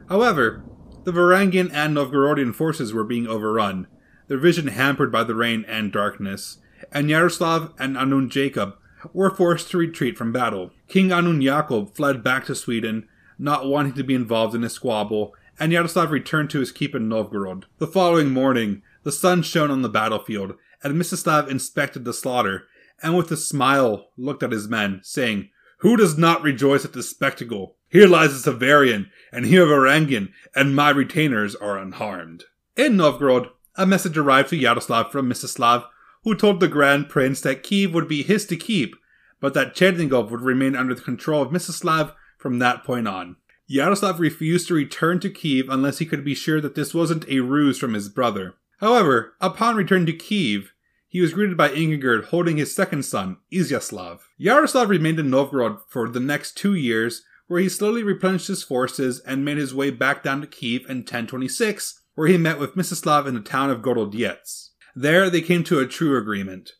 [0.08, 0.64] However,
[1.04, 3.86] the Varangian and Novgorodian forces were being overrun,
[4.28, 6.58] their vision hampered by the rain and darkness,
[6.90, 8.76] and Yaroslav and Anund Jakob
[9.12, 10.70] were forced to retreat from battle.
[10.88, 15.34] King Anund Jakob fled back to Sweden, not wanting to be involved in a squabble,
[15.58, 17.66] and Yaroslav returned to his keep in Novgorod.
[17.78, 22.64] The following morning, the sun shone on the battlefield, and Mstislav inspected the slaughter,
[23.02, 27.10] and with a smile looked at his men, saying, Who does not rejoice at this
[27.10, 27.76] spectacle?
[27.88, 32.44] Here lies a Severian, and here a Varangian, and my retainers are unharmed.
[32.76, 35.84] In Novgorod, a message arrived to Yaroslav from Mstislav,
[36.24, 38.96] who told the Grand Prince that Kiev would be his to keep,
[39.40, 43.36] but that Chernigov would remain under the control of Mstislav from that point on.
[43.66, 47.40] Yaroslav refused to return to Kiev unless he could be sure that this wasn't a
[47.40, 48.54] ruse from his brother.
[48.78, 50.72] However, upon return to Kiev,
[51.08, 54.20] he was greeted by Ingigerd holding his second son, Izyaslav.
[54.36, 59.20] Yaroslav remained in Novgorod for the next two years, where he slowly replenished his forces
[59.20, 63.26] and made his way back down to Kiev in 1026, where he met with Mstislav
[63.26, 64.70] in the town of Gorodiets.
[64.96, 66.72] There they came to a true agreement.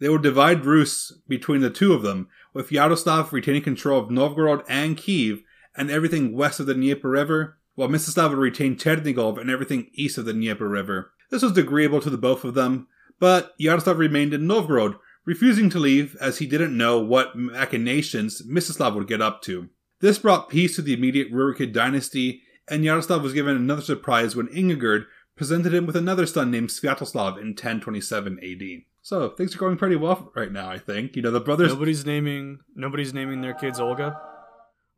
[0.00, 4.64] They would divide Rus between the two of them, with Yaroslav retaining control of Novgorod
[4.68, 5.42] and Kiev
[5.76, 10.18] and everything west of the Dnieper River, while Mstislav would retain Chernigov and everything east
[10.18, 11.12] of the Dnieper River.
[11.30, 15.78] This was agreeable to the both of them, but Yaroslav remained in Novgorod, refusing to
[15.78, 19.68] leave as he didn't know what machinations Mstislav would get up to.
[20.00, 24.48] This brought peace to the immediate Rurikid dynasty, and Yaroslav was given another surprise when
[24.48, 25.06] Ingigerd
[25.42, 28.82] presented him with another son named Sviatoslav in 1027 AD.
[29.02, 31.16] So things are going pretty well right now, I think.
[31.16, 31.72] You know, the brothers.
[31.72, 34.20] Nobody's naming nobody's naming their kids Olga.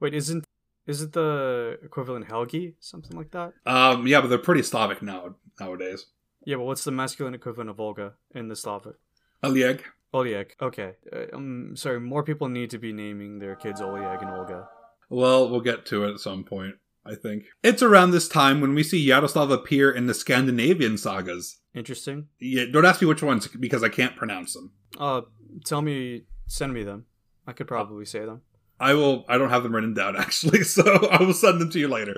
[0.00, 0.44] Wait, isn't
[0.86, 2.74] is it the equivalent Helgi?
[2.78, 3.54] Something like that?
[3.64, 6.04] Um, yeah, but they're pretty Slavic now nowadays.
[6.44, 8.96] Yeah, but what's the masculine equivalent of Olga in the Slavic?
[9.42, 9.82] Oleg.
[10.12, 10.54] Oleg.
[10.60, 10.92] Okay.
[11.10, 14.68] Uh, um, sorry, more people need to be naming their kids Oleg and Olga.
[15.08, 16.74] Well, we'll get to it at some point,
[17.06, 17.44] I think.
[17.62, 21.60] It's around this time when we see Yaroslav appear in the Scandinavian sagas.
[21.74, 22.28] Interesting.
[22.40, 24.72] Yeah, don't ask me which ones because I can't pronounce them.
[24.98, 25.22] Uh,
[25.64, 27.06] tell me, send me them.
[27.46, 28.42] I could probably say them.
[28.80, 29.24] I will.
[29.28, 32.14] I don't have them written down actually, so I will send them to you later.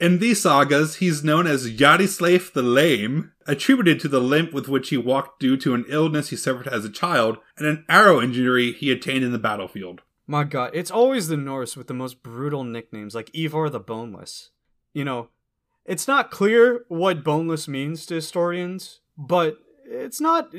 [0.00, 4.90] In these sagas, he's known as Yaroslav the Lame, attributed to the limp with which
[4.90, 8.72] he walked due to an illness he suffered as a child and an arrow injury
[8.72, 10.02] he attained in the battlefield.
[10.30, 14.50] My god, it's always the Norse with the most brutal nicknames, like Ivar the Boneless.
[14.94, 15.28] You know,
[15.84, 20.54] it's not clear what boneless means to historians, but it's not.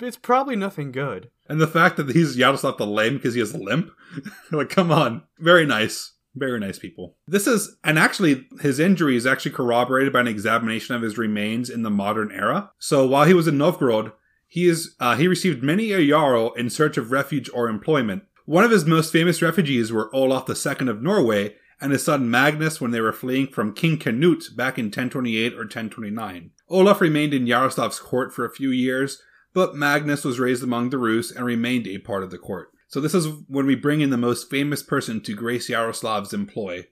[0.00, 1.30] It's probably nothing good.
[1.48, 3.92] And the fact that he's Yaroslav the Lame because he has a limp,
[4.50, 6.14] like, come on, very nice.
[6.34, 7.14] Very nice people.
[7.28, 11.70] This is, and actually, his injury is actually corroborated by an examination of his remains
[11.70, 12.72] in the modern era.
[12.80, 14.10] So while he was in Novgorod,
[14.48, 18.24] he is uh, he received many a jarl in search of refuge or employment.
[18.44, 22.80] One of his most famous refugees were Olaf II of Norway and his son Magnus
[22.80, 26.50] when they were fleeing from King Canute back in 1028 or 1029.
[26.68, 29.22] Olaf remained in Yaroslav's court for a few years,
[29.54, 32.70] but Magnus was raised among the Rus and remained a part of the court.
[32.88, 36.86] So this is when we bring in the most famous person to grace Yaroslav's employ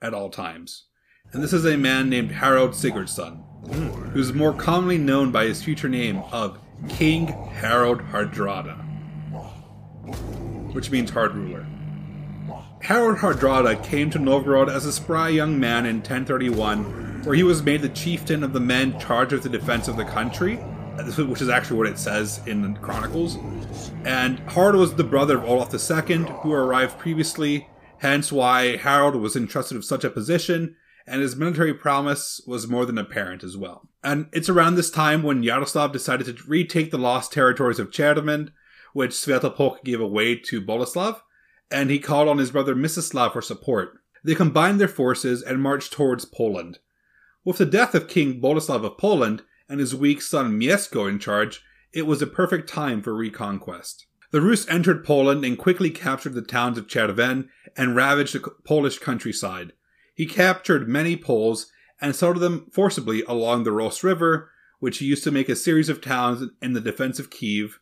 [0.00, 0.86] at all times.
[1.32, 5.88] And this is a man named Harald Sigurdsson, who's more commonly known by his future
[5.88, 8.84] name of King Harald Hardrada,
[10.74, 11.66] which means hard ruler.
[12.82, 17.62] Harald Hardrada came to Novgorod as a spry young man in 1031, where he was
[17.62, 21.48] made the chieftain of the men charged with the defense of the country, which is
[21.48, 23.38] actually what it says in the Chronicles.
[24.04, 27.66] And Harald was the brother of Olaf II, who arrived previously,
[27.98, 32.84] hence why Harald was entrusted with such a position, and his military prowess was more
[32.84, 33.88] than apparent as well.
[34.02, 38.52] And it's around this time when Yaroslav decided to retake the lost territories of Cherven,
[38.94, 41.20] which Sviatopolk gave away to Boleslav,
[41.70, 43.98] and he called on his brother Mstislav for support.
[44.24, 46.78] They combined their forces and marched towards Poland.
[47.44, 51.62] With the death of King Boleslav of Poland and his weak son Mieszko in charge,
[51.92, 54.06] it was a perfect time for reconquest.
[54.30, 58.98] The Rus entered Poland and quickly captured the towns of Cherven and ravaged the Polish
[58.98, 59.72] countryside.
[60.14, 65.24] He captured many Poles and settled them forcibly along the Ros River, which he used
[65.24, 67.80] to make a series of towns in the defense of Kiev.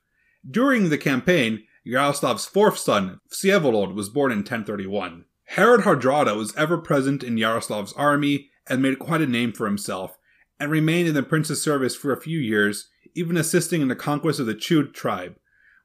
[0.49, 5.25] During the campaign, Yaroslav's fourth son, Vsevolod, was born in 1031.
[5.45, 10.19] Harald Hardrada was ever present in Yaroslav's army and made quite a name for himself,
[10.59, 14.41] and remained in the prince's service for a few years, even assisting in the conquest
[14.41, 15.37] of the Chud tribe.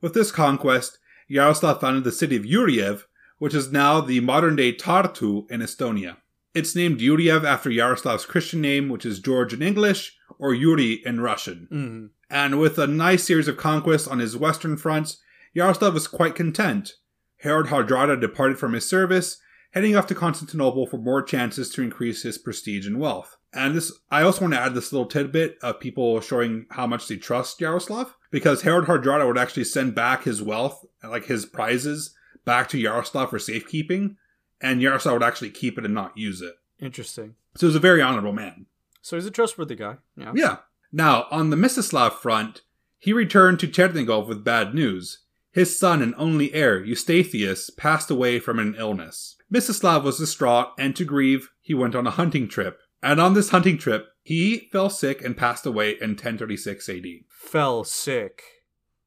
[0.02, 3.04] With this conquest, Yaroslav founded the city of Yuriev,
[3.39, 6.17] which is now the modern day Tartu in Estonia.
[6.54, 11.20] It's named Yuriev after Yaroslav's Christian name, which is George in English, or Yuri in
[11.22, 11.67] Russian.
[11.72, 12.10] Mm.
[12.30, 15.18] And with a nice series of conquests on his western fronts,
[15.54, 16.94] Yaroslav was quite content.
[17.38, 19.38] Harald Hardrada departed from his service,
[19.72, 23.38] heading off to Constantinople for more chances to increase his prestige and wealth.
[23.54, 27.08] And this, I also want to add this little tidbit of people showing how much
[27.08, 32.13] they trust Yaroslav, because Harald Hardrada would actually send back his wealth, like his prizes,
[32.44, 34.18] back to Yaroslav for safekeeping,
[34.60, 36.56] and Yaroslav would actually keep it and not use it.
[36.80, 37.36] Interesting.
[37.56, 38.66] So he was a very honorable man.
[39.02, 39.98] So he's a trustworthy guy.
[40.18, 40.34] Yeah.
[40.36, 40.58] Yeah.
[40.91, 42.62] Now, on the Mstislav front,
[42.97, 45.23] he returned to Chernigov with bad news.
[45.52, 49.36] His son and only heir, Eustathius, passed away from an illness.
[49.52, 52.80] Mstislav was distraught, and to grieve, he went on a hunting trip.
[53.02, 57.06] And on this hunting trip, he fell sick and passed away in 1036 AD.
[57.30, 58.43] Fell sick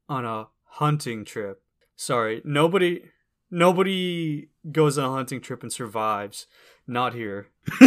[0.09, 1.63] on a hunting trip.
[1.97, 3.03] Sorry, nobody
[3.51, 6.47] nobody goes on a hunting trip and survives.
[6.87, 7.49] Not here.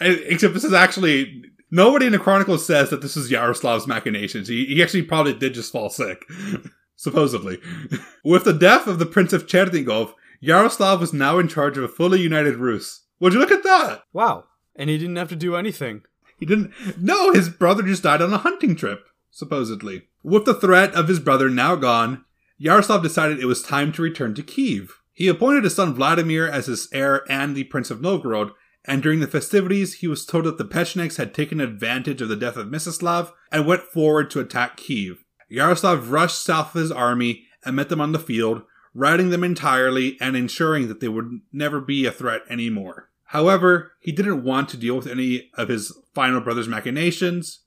[0.00, 4.48] Except this is actually nobody in the Chronicles says that this is Yaroslav's machinations.
[4.48, 6.24] He, he actually probably did just fall sick,
[6.96, 7.58] supposedly.
[8.24, 11.88] With the death of the Prince of Chernigov, Yaroslav was now in charge of a
[11.88, 13.04] fully united Rus.
[13.20, 14.02] Would you look at that?
[14.12, 14.44] Wow.
[14.74, 16.02] And he didn't have to do anything.
[16.38, 16.72] He didn't.
[16.98, 20.08] No, his brother just died on a hunting trip, supposedly.
[20.22, 22.24] With the threat of his brother now gone,
[22.56, 25.00] Yaroslav decided it was time to return to Kiev.
[25.12, 28.52] He appointed his son Vladimir as his heir and the Prince of Novgorod,
[28.84, 32.36] and during the festivities, he was told that the Pechenegs had taken advantage of the
[32.36, 35.24] death of Mstislav and went forward to attack Kiev.
[35.48, 38.62] Yaroslav rushed south with his army and met them on the field,
[38.94, 43.10] routing them entirely and ensuring that they would never be a threat anymore.
[43.26, 47.60] However, he didn't want to deal with any of his final brother's machinations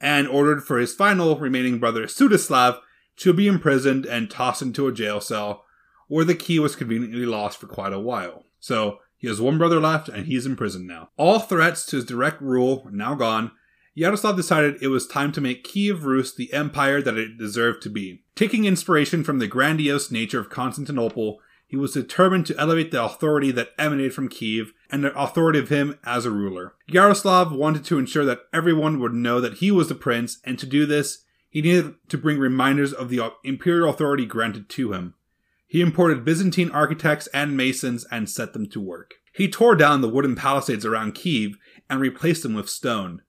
[0.00, 2.80] and ordered for his final remaining brother, Sudislav,
[3.18, 5.64] to be imprisoned and tossed into a jail cell
[6.08, 8.44] where the key was conveniently lost for quite a while.
[8.58, 11.08] So, he has one brother left and he's in prison now.
[11.16, 13.52] All threats to his direct rule now gone.
[13.94, 17.88] Yaroslav decided it was time to make Kiev Rus the empire that it deserved to
[17.88, 18.22] be.
[18.34, 23.50] Taking inspiration from the grandiose nature of Constantinople, he was determined to elevate the authority
[23.52, 26.74] that emanated from Kiev and the authority of him as a ruler.
[26.86, 30.66] Yaroslav wanted to ensure that everyone would know that he was the prince, and to
[30.66, 35.14] do this, he needed to bring reminders of the imperial authority granted to him.
[35.74, 39.14] He imported Byzantine architects and masons and set them to work.
[39.32, 41.56] He tore down the wooden palisades around Kiev
[41.90, 43.22] and replaced them with stone.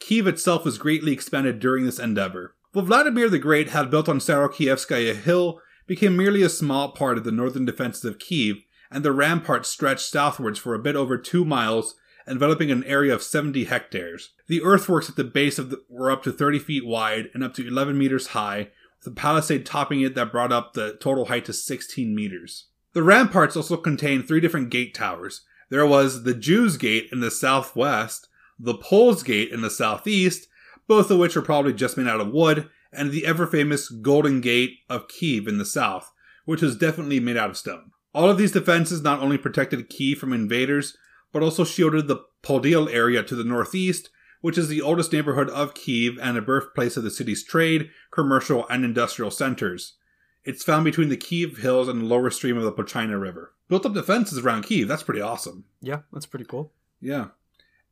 [0.00, 2.56] Kiev itself was greatly expanded during this endeavor.
[2.72, 7.22] What Vladimir the Great had built on Starokievskaya Hill became merely a small part of
[7.22, 8.56] the northern defenses of Kiev,
[8.90, 11.94] and the ramparts stretched southwards for a bit over two miles,
[12.26, 14.32] enveloping an area of 70 hectares.
[14.48, 17.54] The earthworks at the base of the, were up to 30 feet wide and up
[17.54, 18.70] to 11 meters high,
[19.06, 22.66] a palisade topping it that brought up the total height to 16 meters.
[22.92, 25.42] The ramparts also contained three different gate towers.
[25.68, 30.48] There was the Jews' Gate in the southwest, the Poles' Gate in the southeast,
[30.86, 34.40] both of which are probably just made out of wood, and the ever famous Golden
[34.40, 36.12] Gate of Kiev in the south,
[36.44, 37.90] which was definitely made out of stone.
[38.14, 40.96] All of these defenses not only protected Kiev from invaders,
[41.32, 44.10] but also shielded the Podil area to the northeast,
[44.44, 48.68] which is the oldest neighborhood of Kiev and a birthplace of the city's trade, commercial,
[48.68, 49.94] and industrial centers.
[50.44, 53.54] It's found between the Kiev hills and the lower stream of the Pochaina River.
[53.70, 55.64] Built up defenses around Kiev, that's pretty awesome.
[55.80, 56.72] Yeah, that's pretty cool.
[57.00, 57.28] Yeah.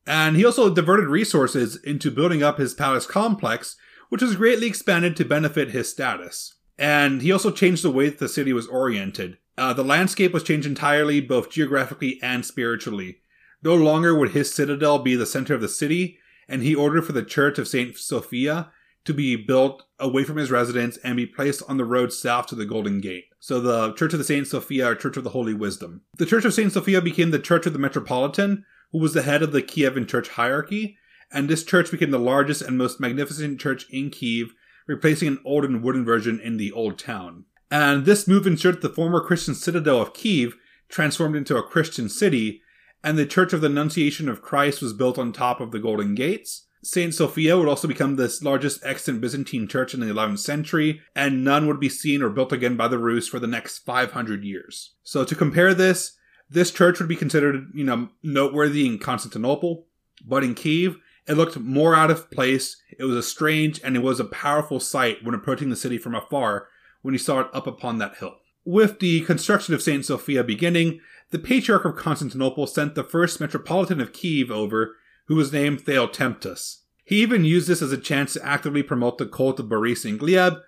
[0.06, 3.76] And he also diverted resources into building up his palace complex,
[4.10, 6.56] which was greatly expanded to benefit his status.
[6.78, 9.38] And he also changed the way that the city was oriented.
[9.56, 13.20] Uh, the landscape was changed entirely, both geographically and spiritually.
[13.62, 17.12] No longer would his citadel be the center of the city, and he ordered for
[17.12, 17.96] the Church of St.
[17.96, 18.70] Sophia
[19.04, 22.54] to be built away from his residence and be placed on the road south to
[22.54, 23.24] the Golden Gate.
[23.40, 26.02] So the Church of the Saint Sophia, or Church of the Holy Wisdom.
[26.18, 29.42] The Church of Saint Sophia became the Church of the Metropolitan, who was the head
[29.42, 30.96] of the Kievan church hierarchy,
[31.32, 34.54] and this church became the largest and most magnificent church in Kiev,
[34.86, 37.44] replacing an old and wooden version in the old town.
[37.70, 40.54] And this move ensured that the former Christian citadel of Kiev
[40.88, 42.60] transformed into a Christian city,
[43.04, 46.14] and the Church of the Annunciation of Christ was built on top of the Golden
[46.14, 46.66] Gates.
[46.84, 51.44] Saint Sophia would also become the largest extant Byzantine church in the 11th century, and
[51.44, 54.94] none would be seen or built again by the Rus for the next 500 years.
[55.04, 56.16] So to compare this,
[56.50, 59.86] this church would be considered, you know, noteworthy in Constantinople,
[60.26, 62.82] but in Kiev, it looked more out of place.
[62.98, 66.14] It was a strange and it was a powerful sight when approaching the city from
[66.14, 66.68] afar
[67.02, 68.36] when you saw it up upon that hill.
[68.64, 70.04] With the construction of St.
[70.04, 71.00] Sophia beginning,
[71.32, 76.82] the Patriarch of Constantinople sent the first Metropolitan of Kiev over, who was named Theopemptus.
[77.04, 80.20] He even used this as a chance to actively promote the cult of Boris and
[80.20, 80.60] Gleb,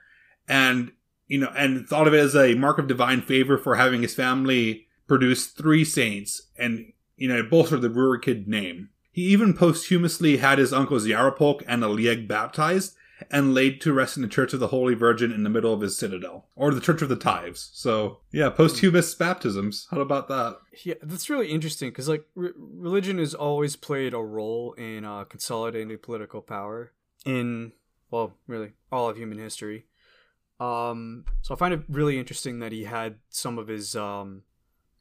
[0.48, 0.92] and
[1.28, 4.14] you know, and thought of it as a mark of divine favor for having his
[4.14, 8.88] family produce three saints, and you know, bolster the Rurikid name.
[9.12, 12.96] He even posthumously had his uncles Yaropolk and Oleg baptized
[13.30, 15.80] and laid to rest in the Church of the Holy Virgin in the middle of
[15.80, 17.70] his citadel, or the Church of the Tithes.
[17.72, 19.86] So, yeah, posthumous baptisms.
[19.90, 20.58] How about that?
[20.84, 25.24] Yeah, that's really interesting because like re- religion has always played a role in uh,
[25.24, 26.92] consolidating political power
[27.24, 27.72] in
[28.10, 29.86] well, really all of human history.
[30.60, 34.42] Um, so I find it really interesting that he had some of his um,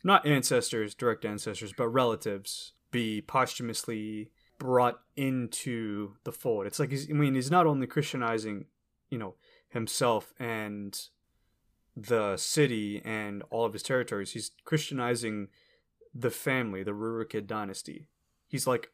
[0.03, 4.32] not ancestors, direct ancestors, but relatives be posthumously
[4.64, 6.66] brought into the fold.
[6.66, 8.68] It's like he's, I mean, he's not only Christianizing,
[9.09, 9.36] you know,
[9.68, 10.97] himself and
[11.97, 14.32] the city and all of his territories.
[14.32, 15.49] He's Christianizing
[16.16, 18.07] the family, the Rurikid dynasty.
[18.47, 18.89] He's like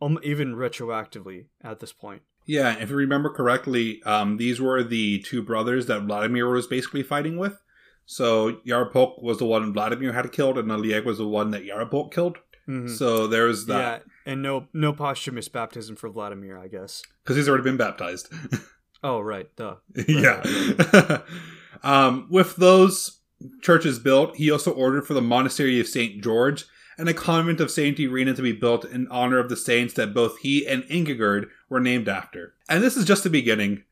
[0.00, 2.22] um, even retroactively at this point.
[2.46, 7.02] Yeah, if you remember correctly, um, these were the two brothers that Vladimir was basically
[7.02, 7.60] fighting with.
[8.06, 12.12] So Yaropolk was the one Vladimir had killed, and Oleg was the one that Yaropolk
[12.12, 12.38] killed.
[12.68, 12.90] Mhm.
[12.90, 17.02] So there's that Yeah, and no no posthumous baptism for Vladimir, I guess.
[17.24, 18.28] because he's already been baptized.
[19.00, 19.76] Oh right, duh.
[20.08, 20.42] yeah.
[21.84, 23.20] um, with those
[23.62, 26.64] churches built, he also ordered for the monastery of Saint George
[26.98, 30.12] and a convent of Saint Irina to be built in honor of the saints that
[30.14, 32.54] both he and Ingigerd were named after.
[32.68, 33.84] And this is just the beginning.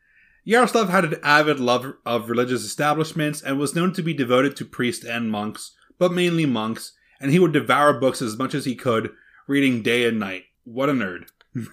[0.45, 4.65] Yaroslav had an avid love of religious establishments and was known to be devoted to
[4.65, 5.71] priests and monks,
[6.01, 9.11] but mainly monks, and he would devour books as much as he could,
[9.47, 10.45] reading day and night.
[10.65, 11.29] What a nerd.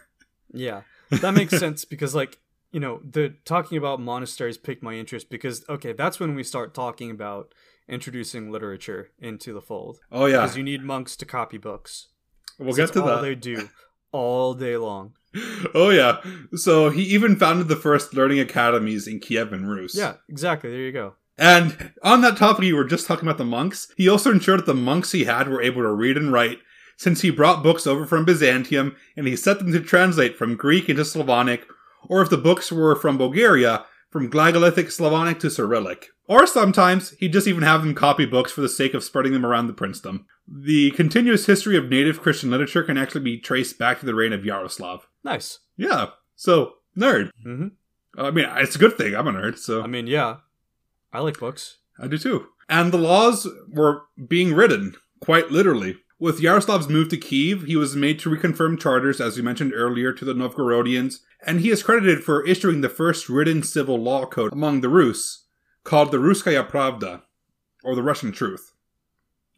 [0.55, 2.37] Yeah, that makes sense because like
[2.71, 6.75] you know the talking about monasteries piqued my interest because okay that's when we start
[6.75, 7.53] talking about
[7.89, 12.09] introducing literature into the fold Oh yeah, because you need monks to copy books.
[12.59, 13.21] we'll get to all that.
[13.23, 13.69] they do
[14.11, 15.13] all day long.
[15.73, 16.21] Oh yeah.
[16.55, 19.95] So he even founded the first learning academies in Kiev and Rus.
[19.95, 20.69] Yeah, exactly.
[20.69, 21.15] There you go.
[21.37, 23.91] And on that topic, you were just talking about the monks.
[23.97, 26.59] He also ensured that the monks he had were able to read and write,
[26.95, 30.89] since he brought books over from Byzantium and he set them to translate from Greek
[30.89, 31.65] into Slavonic,
[32.07, 36.09] or if the books were from Bulgaria, from Glagolitic Slavonic to Cyrillic.
[36.27, 39.45] Or sometimes he'd just even have them copy books for the sake of spreading them
[39.45, 40.25] around the princedom.
[40.47, 44.31] The continuous history of native Christian literature can actually be traced back to the reign
[44.31, 45.07] of Yaroslav.
[45.23, 45.59] Nice.
[45.75, 46.07] Yeah.
[46.35, 47.31] So, nerd.
[47.43, 47.69] hmm
[48.15, 49.15] I mean, it's a good thing.
[49.15, 50.37] I'm a nerd, so I mean, yeah,
[51.13, 51.77] I like books.
[51.99, 52.47] I do too.
[52.67, 55.97] And the laws were being written, quite literally.
[56.19, 60.13] With Yaroslav's move to Kiev, he was made to reconfirm charters, as we mentioned earlier,
[60.13, 64.53] to the Novgorodians, and he is credited for issuing the first written civil law code
[64.53, 65.45] among the Rus,
[65.83, 67.23] called the Ruskaya Pravda,
[67.83, 68.73] or the Russian Truth,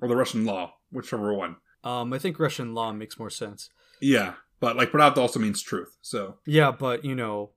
[0.01, 1.57] or the Russian Law, whichever one.
[1.83, 3.69] Um, I think Russian law makes more sense.
[4.01, 7.51] Yeah, but like Pravda also means truth, so Yeah, but you know,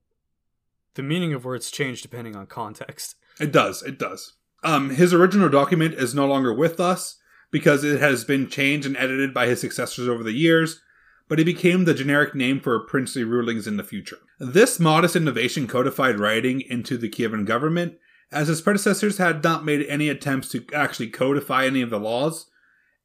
[0.94, 3.16] the meaning of words change depending on context.
[3.40, 3.82] It does.
[3.82, 4.34] It does.
[4.64, 7.16] Um, his original document is no longer with us
[7.50, 10.80] because it has been changed and edited by his successors over the years,
[11.28, 14.18] but it became the generic name for princely rulings in the future.
[14.38, 17.94] This modest innovation codified writing into the Kievan government,
[18.30, 22.50] as his predecessors had not made any attempts to actually codify any of the laws,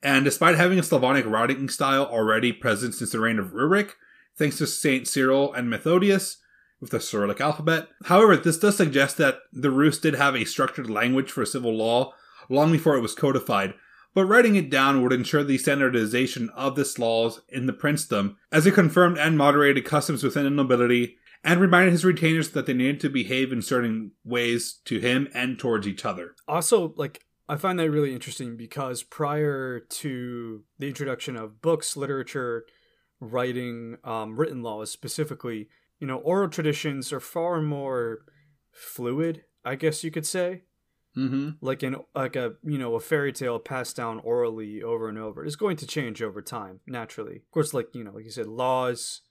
[0.02, 3.92] and despite having a Slavonic writing style already present since the reign of Rurik,
[4.38, 6.38] thanks to Saint Cyril and Methodius,
[6.84, 7.88] with the Cyrillic alphabet.
[8.06, 12.14] However, this does suggest that the Rus did have a structured language for civil law
[12.50, 13.74] long before it was codified,
[14.14, 18.68] but writing it down would ensure the standardization of this laws in the princedom, as
[18.68, 23.00] it confirmed and moderated customs within the nobility, and reminded his retainers that they needed
[23.00, 26.36] to behave in certain ways to him and towards each other.
[26.50, 32.66] Also, like I find that really interesting because prior to the introduction of books, literature,
[33.22, 35.70] writing, um, written laws specifically,
[36.04, 38.26] you know, oral traditions are far more
[38.74, 40.64] fluid, I guess you could say.
[41.16, 41.52] Mm-hmm.
[41.62, 45.46] Like in like a you know a fairy tale passed down orally over and over.
[45.46, 47.38] It's going to change over time naturally.
[47.38, 49.22] Of course, like you know, like you said, laws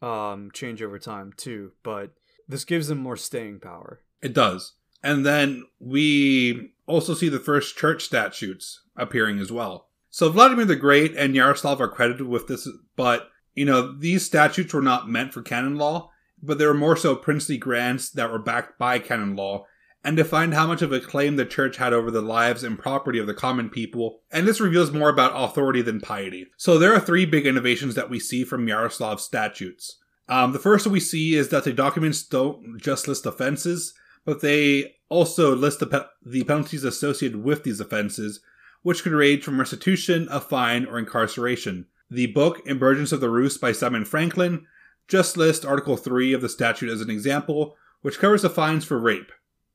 [0.00, 2.14] um change over time too, but
[2.48, 4.00] this gives them more staying power.
[4.22, 4.76] It does.
[5.02, 9.88] And then we also see the first church statutes appearing as well.
[10.08, 13.28] So Vladimir the Great and Yaroslav are credited with this, but
[13.58, 17.16] you know, these statutes were not meant for canon law, but they were more so
[17.16, 19.66] princely grants that were backed by canon law
[20.04, 23.18] and defined how much of a claim the church had over the lives and property
[23.18, 26.46] of the common people, and this reveals more about authority than piety.
[26.56, 29.98] So there are three big innovations that we see from Yaroslav's statutes.
[30.28, 33.92] Um, the first we see is that the documents don't just list offenses,
[34.24, 38.40] but they also list the, pe- the penalties associated with these offenses,
[38.82, 41.86] which could range from restitution, a fine, or incarceration.
[42.10, 44.66] The book Emergence of the Rus by Simon Franklin
[45.08, 48.98] just lists Article 3 of the statute as an example, which covers the fines for
[48.98, 49.30] rape.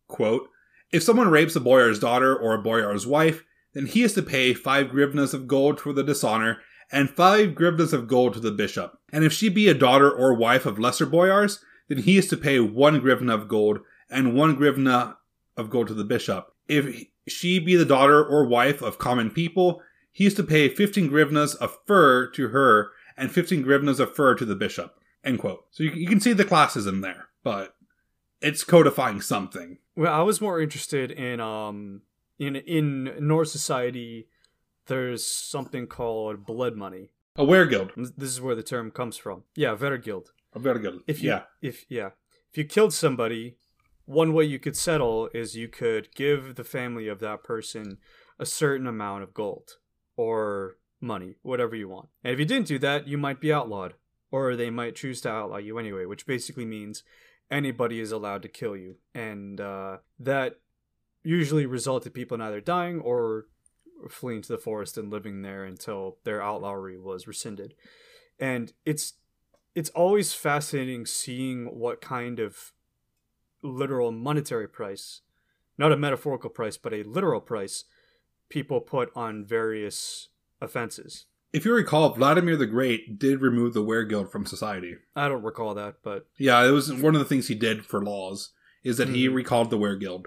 [0.08, 0.50] Quote,
[0.92, 4.54] if someone rapes a boyar's daughter or a boyar's wife, then he is to pay
[4.54, 6.60] five grivnas of gold for the dishonor
[6.92, 9.00] and five grivnas of gold to the bishop.
[9.12, 12.38] And if she be a daughter or wife of lesser boyars, then he is to
[12.38, 13.80] pay one grivna of gold
[14.10, 15.18] and one grivna
[15.56, 16.54] of gold to the bishop.
[16.68, 19.82] If she be the daughter or wife of common people,
[20.14, 24.36] he is to pay 15 grivnas of fur to her and 15 grivnas of fur
[24.36, 25.00] to the bishop.
[25.24, 25.66] End quote.
[25.72, 27.76] So you, you can see the classism there, but
[28.40, 29.80] it's codifying something.
[29.96, 32.02] Well, I was more interested in um
[32.38, 34.28] in in Norse society.
[34.86, 37.92] There's something called blood money, A weregild.
[38.18, 39.44] This is where the term comes from.
[39.56, 40.28] Yeah, Vergild.
[40.54, 41.00] A weregild.
[41.08, 41.44] If you, yeah.
[41.62, 42.10] if yeah,
[42.52, 43.56] if you killed somebody,
[44.06, 47.98] one way you could settle is you could give the family of that person
[48.38, 49.78] a certain amount of gold
[50.16, 52.10] or money, whatever you want.
[52.24, 53.94] And if you didn't do that, you might be outlawed,
[54.32, 57.04] or they might choose to outlaw you anyway, which basically means
[57.52, 60.60] anybody is allowed to kill you, and uh, that
[61.24, 63.46] usually resulted people either dying or
[64.10, 67.74] fleeing to the forest and living there until their outlawry was rescinded.
[68.40, 69.14] And it's
[69.76, 72.74] it's always fascinating seeing what kind of
[73.64, 75.22] literal monetary price,
[75.78, 77.86] not a metaphorical price, but a literal price,
[78.54, 80.30] people put on various
[80.62, 81.26] offenses.
[81.52, 84.96] If you recall, Vladimir the Great did remove the wear weregild from society.
[85.16, 88.04] I don't recall that, but Yeah, it was one of the things he did for
[88.04, 88.52] laws,
[88.84, 89.34] is that he Mhm.
[89.34, 90.26] recalled the wear weregild.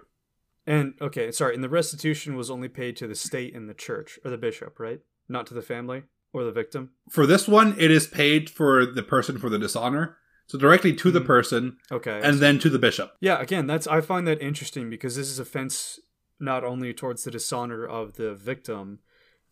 [0.68, 4.18] and okay, sorry, and the restitution was only paid to the state and the church
[4.24, 5.00] or the bishop, right?
[5.28, 6.02] Not to the family
[6.32, 6.90] or the victim.
[7.08, 10.16] For this one, it is paid for the person for the dishonor.
[10.48, 11.26] So directly to the Mhm.
[11.26, 12.20] person Okay.
[12.20, 13.12] and then to the bishop.
[13.20, 16.00] Yeah, again, that's I find that interesting because this is offense
[16.38, 19.00] not only towards the dishonor of the victim,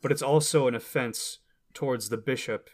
[0.03, 1.39] but it's also an offense
[1.72, 2.70] towards the bishop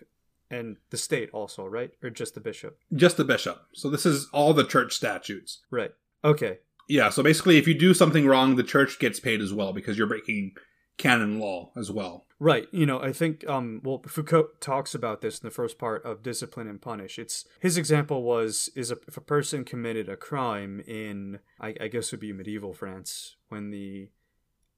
[0.50, 1.92] and the state also, right?
[2.02, 2.78] Or just the bishop.
[2.92, 3.66] Just the bishop.
[3.72, 5.60] So this is all the church statutes.
[5.70, 5.92] Right.
[6.24, 6.58] Okay.
[6.88, 9.96] Yeah, so basically if you do something wrong, the church gets paid as well because
[9.96, 10.52] you're breaking
[10.98, 12.26] canon law as well.
[12.42, 12.68] Right.
[12.72, 16.22] You know, I think um well Foucault talks about this in the first part of
[16.22, 17.18] Discipline and Punish.
[17.18, 21.88] It's his example was is a, if a person committed a crime in I, I
[21.88, 24.08] guess would be medieval France when the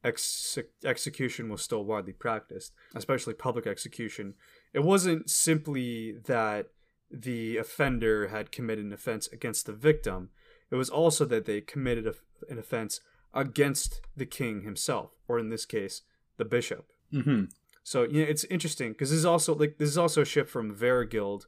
[0.02, 4.34] ex- execution was still widely practiced, especially public execution.
[4.72, 6.66] It wasn't simply that
[7.12, 10.30] the offender had committed an offense against the victim.
[10.70, 12.14] It was also that they committed a,
[12.50, 13.00] an offense
[13.32, 16.02] against the king himself, or in this case,
[16.38, 16.86] the bishop.
[17.12, 17.44] Hmm
[17.84, 20.50] So you know, it's interesting because this is also like this is also a shift
[20.50, 21.46] from Verigild,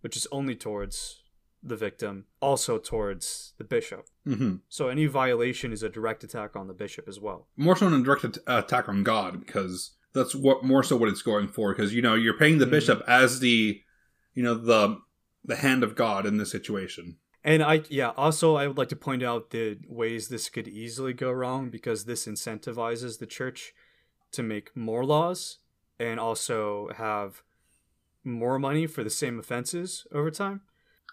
[0.00, 1.22] which is only towards
[1.62, 4.06] the victim, also towards the bishop.
[4.24, 7.48] hmm So any violation is a direct attack on the bishop as well.
[7.56, 11.08] More so than a direct at- attack on God because that's what more so what
[11.08, 12.70] it's going for because you know you're paying the Mhm.
[12.70, 13.82] bishop as the
[14.34, 14.98] you know the
[15.44, 17.16] the hand of God in this situation.
[17.44, 21.12] And I yeah, also I would like to point out the ways this could easily
[21.12, 23.72] go wrong because this incentivizes the church
[24.32, 25.58] to make more laws
[25.98, 27.42] and also have
[28.24, 30.60] more money for the same offenses over time.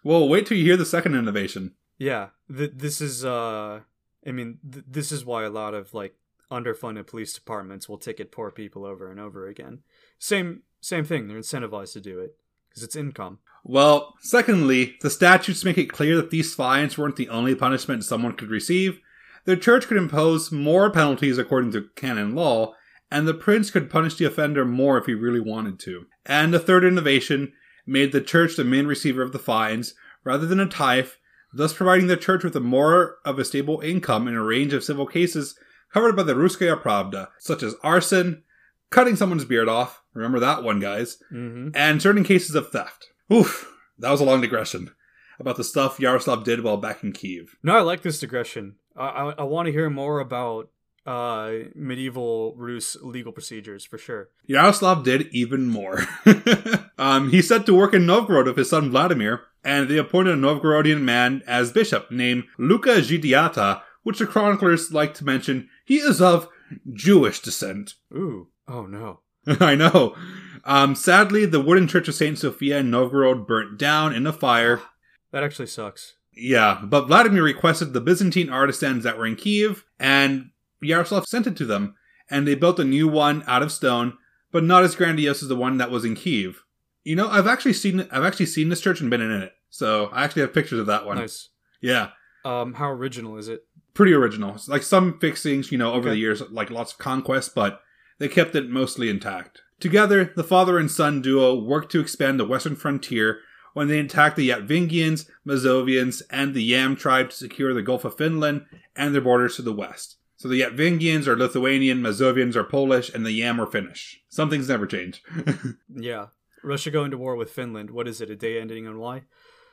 [0.04, 1.74] Well, wait till you hear the second innovation.
[1.98, 3.82] Yeah, th- this is uh
[4.26, 6.16] I mean th- this is why a lot of like
[6.52, 9.80] underfunded police departments will ticket poor people over and over again.
[10.20, 12.36] Same same thing, they're incentivized to do it
[12.70, 13.40] because it's income.
[13.64, 18.34] Well, secondly, the statutes make it clear that these fines weren't the only punishment someone
[18.34, 19.00] could receive.
[19.46, 22.76] The church could impose more penalties according to canon law,
[23.12, 26.06] and the prince could punish the offender more if he really wanted to.
[26.26, 27.54] And the third innovation
[27.86, 29.94] made the church the main receiver of the fines,
[30.24, 31.10] rather than a tithe,
[31.54, 34.84] thus providing the church with a more of a stable income in a range of
[34.84, 35.58] civil cases
[35.94, 38.44] covered by the Ruskaya Pravda, such as arson,
[38.90, 41.70] cutting someone's beard off, remember that one, guys, Mm-hmm.
[41.76, 43.08] and certain cases of theft.
[43.32, 44.92] Oof, that was a long digression
[45.40, 47.56] about the stuff Yaroslav did while back in Kiev.
[47.64, 48.76] No, I like this digression.
[48.98, 50.70] I I, I want to hear more about
[51.06, 54.30] uh medieval Rus legal procedures for sure.
[54.46, 56.04] Yaroslav did even more.
[56.98, 60.38] um, he set to work in Novgorod with his son Vladimir, and they appointed a
[60.38, 66.22] Novgorodian man as bishop named Luka Zhidiata, which the chroniclers like to mention he is
[66.22, 66.50] of
[66.94, 67.96] Jewish descent.
[68.14, 68.50] Ooh.
[68.68, 69.22] Oh no.
[69.48, 70.16] I know.
[70.64, 74.82] Um, sadly, the wooden church of Saint Sophia in Novgorod burnt down in a fire.
[75.32, 76.16] That actually sucks.
[76.32, 80.52] Yeah, but Vladimir requested the Byzantine artisans that were in Kiev, and
[80.86, 81.96] Yaroslav sent it to them,
[82.30, 84.18] and they built a new one out of stone,
[84.52, 86.64] but not as grandiose as the one that was in Kiev.
[87.04, 90.06] You know, I've actually seen I've actually seen this church and been in it, so
[90.08, 91.18] I actually have pictures of that one.
[91.18, 91.50] Nice.
[91.82, 92.10] Yeah,
[92.44, 93.66] Um how original is it?
[93.94, 94.58] pretty original.
[94.68, 96.10] Like some fixings, you know, over Okay.
[96.10, 97.80] the years, like lots of conquests, but
[98.20, 99.62] they kept it mostly intact.
[99.80, 103.40] Together, the father and son duo worked to expand the western frontier
[103.74, 108.18] when they attacked the Yatvingians, Mazovians, and the Yam tribe to secure the Gulf of
[108.18, 108.66] Finland
[108.98, 110.18] and their borders to the west.
[110.46, 114.22] So the Yatvingians are Lithuanian, Mazovians are Polish, and the Yam are Finnish.
[114.30, 115.22] Something's never changed.
[115.90, 116.28] Yeah.
[116.64, 117.90] Russia going to war with Finland.
[117.90, 118.30] What is it?
[118.30, 119.24] A day ending on Y?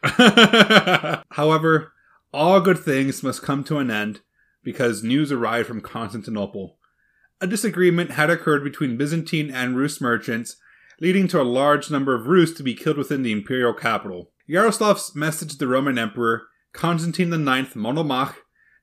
[1.32, 1.92] However,
[2.32, 4.20] all good things must come to an end
[4.64, 6.78] because news arrived from Constantinople.
[7.42, 10.56] A disagreement had occurred between Byzantine and Rus merchants,
[11.02, 14.30] leading to a large number of Rus to be killed within the imperial capital.
[14.48, 18.36] Yaroslav's message to the Roman Emperor, Constantine IX Monomach,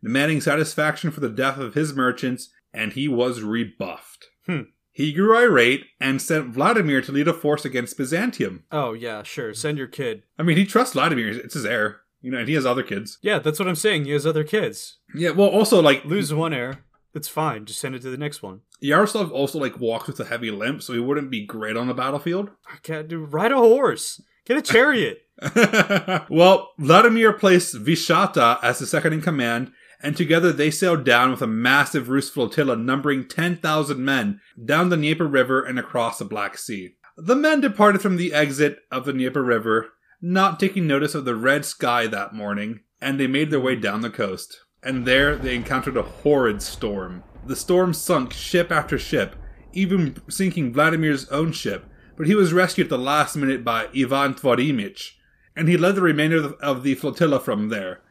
[0.03, 4.27] demanding satisfaction for the death of his merchants, and he was rebuffed.
[4.45, 4.61] Hmm.
[4.91, 8.63] He grew irate and sent Vladimir to lead a force against Byzantium.
[8.71, 9.53] Oh yeah, sure.
[9.53, 10.23] Send your kid.
[10.37, 13.17] I mean, he trusts Vladimir; it's his heir, you know, and he has other kids.
[13.21, 14.05] Yeah, that's what I'm saying.
[14.05, 14.97] He has other kids.
[15.15, 16.83] Yeah, well, also like Lose one heir.
[17.13, 17.65] It's fine.
[17.65, 18.61] Just send it to the next one.
[18.81, 21.93] Yaroslav also like walks with a heavy limp, so he wouldn't be great on the
[21.93, 22.49] battlefield.
[22.67, 23.23] I can't do.
[23.23, 24.21] Ride a horse.
[24.45, 25.21] Get a chariot.
[26.29, 29.71] well, Vladimir placed Vishata as the second in command,
[30.01, 34.95] and together they sailed down with a massive Rus flotilla numbering 10,000 men down the
[34.95, 36.95] Dnieper River and across the Black Sea.
[37.17, 39.89] The men departed from the exit of the Dnieper River,
[40.21, 44.01] not taking notice of the red sky that morning, and they made their way down
[44.01, 44.61] the coast.
[44.81, 47.23] And there they encountered a horrid storm.
[47.45, 49.35] The storm sunk ship after ship,
[49.73, 51.85] even sinking Vladimir's own ship,
[52.17, 55.11] but he was rescued at the last minute by Ivan Tvorimich,
[55.55, 58.01] and he led the remainder of the, of the flotilla from there.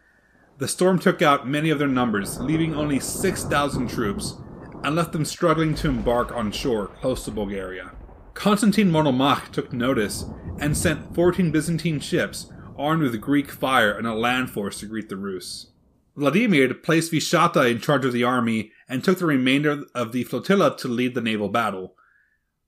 [0.58, 4.34] The storm took out many of their numbers, leaving only 6,000 troops,
[4.82, 7.92] and left them struggling to embark on shore close to Bulgaria.
[8.34, 10.24] Constantine Monomach took notice
[10.58, 15.08] and sent 14 Byzantine ships armed with Greek fire and a land force to greet
[15.08, 15.68] the Rus.
[16.16, 20.76] Vladimir placed Vishata in charge of the army and took the remainder of the flotilla
[20.78, 21.94] to lead the naval battle.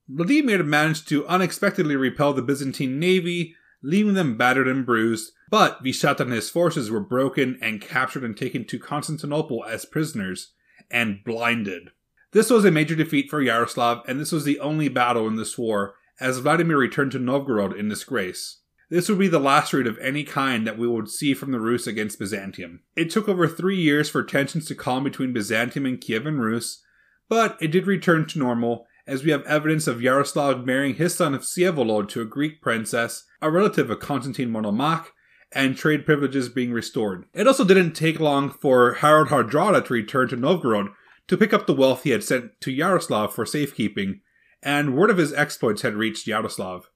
[0.07, 6.21] Vladimir managed to unexpectedly repel the Byzantine navy, leaving them battered and bruised, but Vishata
[6.21, 10.53] and his forces were broken and captured and taken to Constantinople as prisoners
[10.89, 11.89] and blinded.
[12.31, 15.57] This was a major defeat for Yaroslav, and this was the only battle in this
[15.57, 18.59] war, as Vladimir returned to Novgorod in disgrace.
[18.89, 21.59] This would be the last raid of any kind that we would see from the
[21.59, 22.81] Rus against Byzantium.
[22.95, 26.83] It took over three years for tensions to calm between Byzantium and Kievan Rus,
[27.29, 31.33] but it did return to normal, as we have evidence of Yaroslav marrying his son
[31.33, 35.07] of Vsevolod to a Greek princess, a relative of Constantine Monomach,
[35.53, 37.25] and trade privileges being restored.
[37.33, 40.87] It also didn't take long for Harald Hardrada to return to Novgorod
[41.27, 44.21] to pick up the wealth he had sent to Yaroslav for safekeeping,
[44.63, 46.89] and word of his exploits had reached Yaroslav.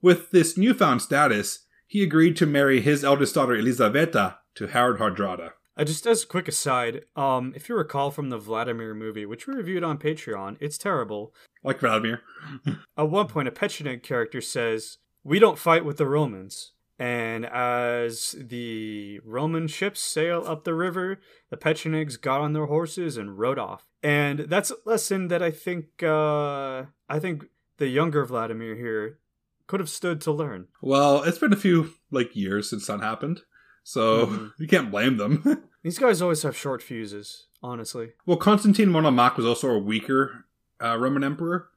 [0.00, 5.52] With this newfound status, he agreed to marry his eldest daughter Elizaveta to Harald Hardrada.
[5.76, 9.46] Uh, just as a quick aside, um, if you recall from the Vladimir movie, which
[9.46, 11.34] we reviewed on Patreon, it's terrible.
[11.64, 12.20] Like Vladimir.
[12.98, 18.36] At one point, a Pecheneg character says, "We don't fight with the Romans." And as
[18.38, 21.18] the Roman ships sail up the river,
[21.50, 23.86] the Pechenegs got on their horses and rode off.
[24.04, 27.46] And that's a lesson that I think uh, I think
[27.78, 29.18] the younger Vladimir here
[29.66, 30.68] could have stood to learn.
[30.80, 33.40] Well, it's been a few like years since that happened,
[33.82, 34.52] so Mhm.
[34.58, 35.64] you can't blame them.
[35.82, 38.12] These guys always have short fuses, honestly.
[38.26, 40.44] well, Constantine Monomach was also a weaker
[40.80, 41.68] uh, Roman emperor,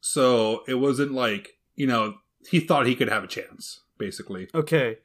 [0.00, 2.14] so it wasn't like you know
[2.48, 4.48] he thought he could have a chance, basically.
[4.54, 4.98] Okay,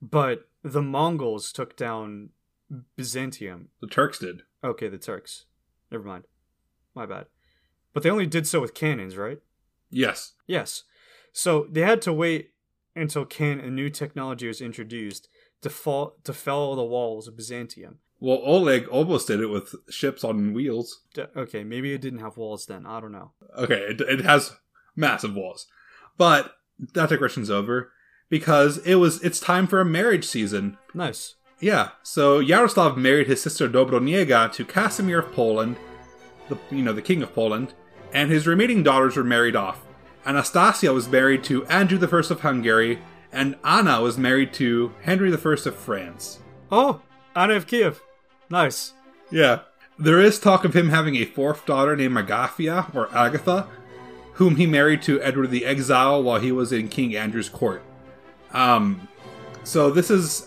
[0.00, 2.30] but the Mongols took down
[2.96, 3.68] Byzantium.
[3.80, 4.42] The Turks did.
[4.62, 5.46] Okay, the Turks.
[5.90, 6.24] Never mind.
[6.94, 7.26] My bad.
[7.92, 9.40] But they only did so with cannons, right?
[9.90, 10.32] Yes.
[10.46, 10.84] Yes.
[11.32, 12.50] So they had to wait
[12.94, 15.28] until can a new technology was introduced
[15.62, 17.98] to fall to fell the walls of Byzantium.
[18.20, 21.02] Well, Oleg almost did it with ships on wheels.
[21.14, 22.84] D- okay, maybe it didn't have walls then.
[22.84, 23.32] I don't know.
[23.56, 24.56] Okay, it, it has
[24.96, 25.66] massive walls,
[26.16, 26.54] but
[26.94, 27.92] that digression's over
[28.28, 30.78] because it was it's time for a marriage season.
[30.94, 31.34] Nice.
[31.60, 35.76] Yeah, so Yaroslav married his sister Dobroniega to Casimir of Poland,
[36.48, 37.74] the you know the king of Poland,
[38.12, 39.84] and his remaining daughters were married off.
[40.24, 43.00] Anastasia was married to Andrew I of Hungary,
[43.32, 46.40] and Anna was married to Henry I of France.
[46.70, 47.00] Oh,
[47.34, 48.02] Anna of Kiev.
[48.50, 48.92] Nice.
[49.30, 49.60] Yeah.
[49.98, 53.66] There is talk of him having a fourth daughter named Agafia, or Agatha,
[54.38, 57.82] whom he married to Edward the Exile while he was in King Andrew's court.
[58.52, 59.08] Um,
[59.64, 60.46] so this is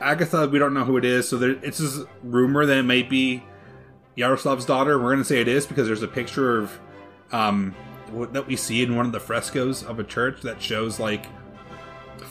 [0.00, 3.10] Agatha, we don't know who it is, so there, it's this rumor that it might
[3.10, 3.42] be
[4.16, 4.96] Yaroslav's daughter.
[4.96, 6.80] We're going to say it is because there's a picture of
[7.32, 7.74] um,
[8.30, 11.26] that we see in one of the frescoes of a church that shows like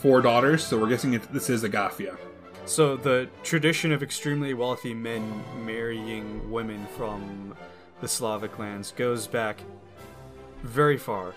[0.00, 2.16] four daughters, so we're guessing it, this is Agafia.
[2.64, 7.54] So the tradition of extremely wealthy men marrying women from
[8.00, 9.60] the Slavic lands goes back
[10.62, 11.34] very far.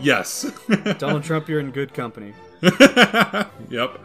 [0.00, 0.50] Yes.
[0.98, 2.32] Donald Trump, you're in good company.
[3.68, 3.98] yep.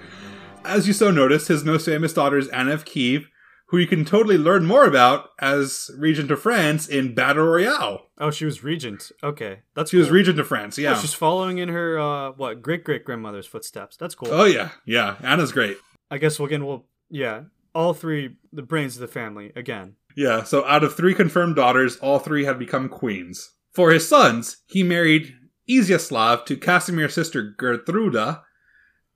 [0.64, 3.30] As you so noticed, his most famous daughter is Anne of Kiev,
[3.68, 8.08] who you can totally learn more about as regent of France in Battle Royale.
[8.18, 9.12] Oh, she was regent.
[9.24, 10.96] Okay, that's She was regent of France, Oh, yeah.
[10.98, 13.98] she's following in her uh, what great great grandmother's footsteps.
[13.98, 14.30] That's cool.
[14.32, 15.16] Oh yeah, yeah.
[15.22, 15.78] Anna's great.
[16.10, 17.44] I guess we'll again we'll yeah
[17.74, 19.96] all three the brains of the family again.
[20.16, 23.52] Yeah, so out of three confirmed daughters, all three had become queens.
[23.76, 25.36] For his sons, he married
[25.70, 28.44] Izyaslav to Casimir's sister Gertruda,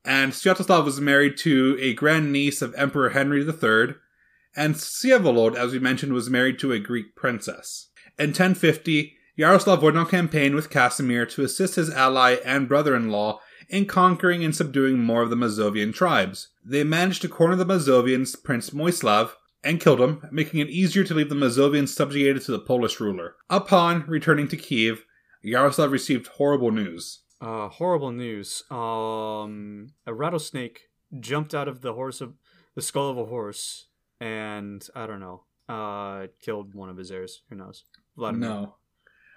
[0.03, 3.95] and Sviatoslav was married to a grandniece of Emperor Henry III,
[4.55, 7.89] and Vsevolod, as we mentioned, was married to a Greek princess.
[8.17, 13.09] In 1050, Yaroslav went on campaign with Casimir to assist his ally and brother in
[13.09, 13.39] law
[13.69, 16.49] in conquering and subduing more of the Mazovian tribes.
[16.65, 19.31] They managed to corner the Mazovians, Prince Moislav,
[19.63, 23.35] and killed him, making it easier to leave the Mazovians subjugated to the Polish ruler.
[23.49, 25.05] Upon returning to Kiev,
[25.41, 27.19] Yaroslav received horrible news.
[27.41, 28.63] Uh, horrible news.
[28.69, 30.89] Um, a rattlesnake
[31.19, 32.33] jumped out of the horse of
[32.75, 33.87] the skull of a horse,
[34.19, 37.41] and I don't know, uh, killed one of his heirs.
[37.49, 37.83] Who knows?
[38.17, 38.49] Vladimir.
[38.49, 38.75] No.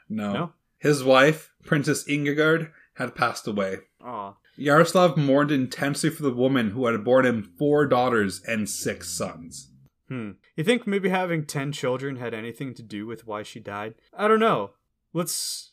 [0.09, 0.33] No.
[0.33, 0.53] No?
[0.79, 3.79] His wife, Princess Ingigerd, had passed away.
[4.05, 4.35] Aw.
[4.57, 9.71] Yaroslav mourned intensely for the woman who had borne him four daughters and six sons.
[10.13, 10.33] Hmm.
[10.57, 13.95] You think maybe having ten children had anything to do with why she died?
[14.13, 14.73] I don't know.
[15.15, 15.71] Let's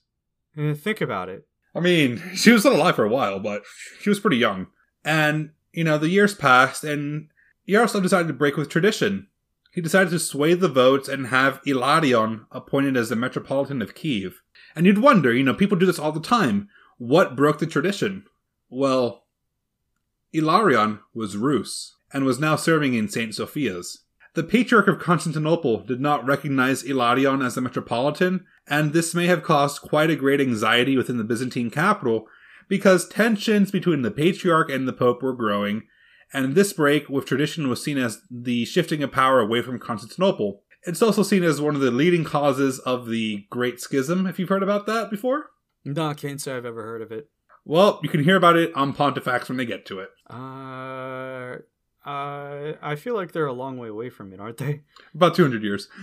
[0.57, 1.45] uh, think about it.
[1.75, 3.63] I mean, she was still alive for a while, but
[3.99, 4.67] she was pretty young.
[5.03, 7.27] And, you know, the years passed, and
[7.65, 9.27] Yaroslav decided to break with tradition.
[9.73, 14.41] He decided to sway the votes and have Ilarion appointed as the Metropolitan of Kiev.
[14.73, 16.69] And you'd wonder, you know, people do this all the time.
[16.97, 18.23] What broke the tradition?
[18.69, 19.25] Well,
[20.33, 23.35] Ilarion was Rus and was now serving in St.
[23.35, 24.05] Sophia's.
[24.35, 29.43] The Patriarch of Constantinople did not recognize Ilarion as the Metropolitan, and this may have
[29.43, 32.27] caused quite a great anxiety within the Byzantine capital
[32.67, 35.83] because tensions between the Patriarch and the Pope were growing,
[36.31, 40.61] and this break with tradition was seen as the shifting of power away from Constantinople.
[40.83, 44.49] It's also seen as one of the leading causes of the Great Schism, if you've
[44.49, 45.49] heard about that before.
[45.83, 47.29] No, I can't say I've ever heard of it.
[47.65, 50.09] Well, you can hear about it on Pontifacts when they get to it.
[50.29, 51.57] Uh,
[52.09, 54.81] I I feel like they're a long way away from it, aren't they?
[55.15, 55.87] About 200 years.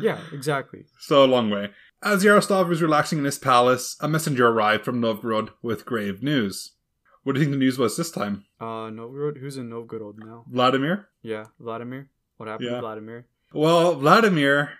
[0.00, 0.84] Yeah, exactly.
[1.00, 1.70] so a long way.
[2.04, 6.74] As Yaroslav was relaxing in his palace, a messenger arrived from Novgorod with grave news.
[7.24, 8.44] What do you think the news was this time?
[8.60, 9.38] Uh, Novgorod.
[9.38, 10.44] Who's in Novgorod now?
[10.48, 11.08] Vladimir?
[11.22, 12.10] Yeah, Vladimir.
[12.36, 12.76] What happened Yeah.
[12.76, 13.26] to Vladimir?
[13.52, 14.74] Well, Vladimir,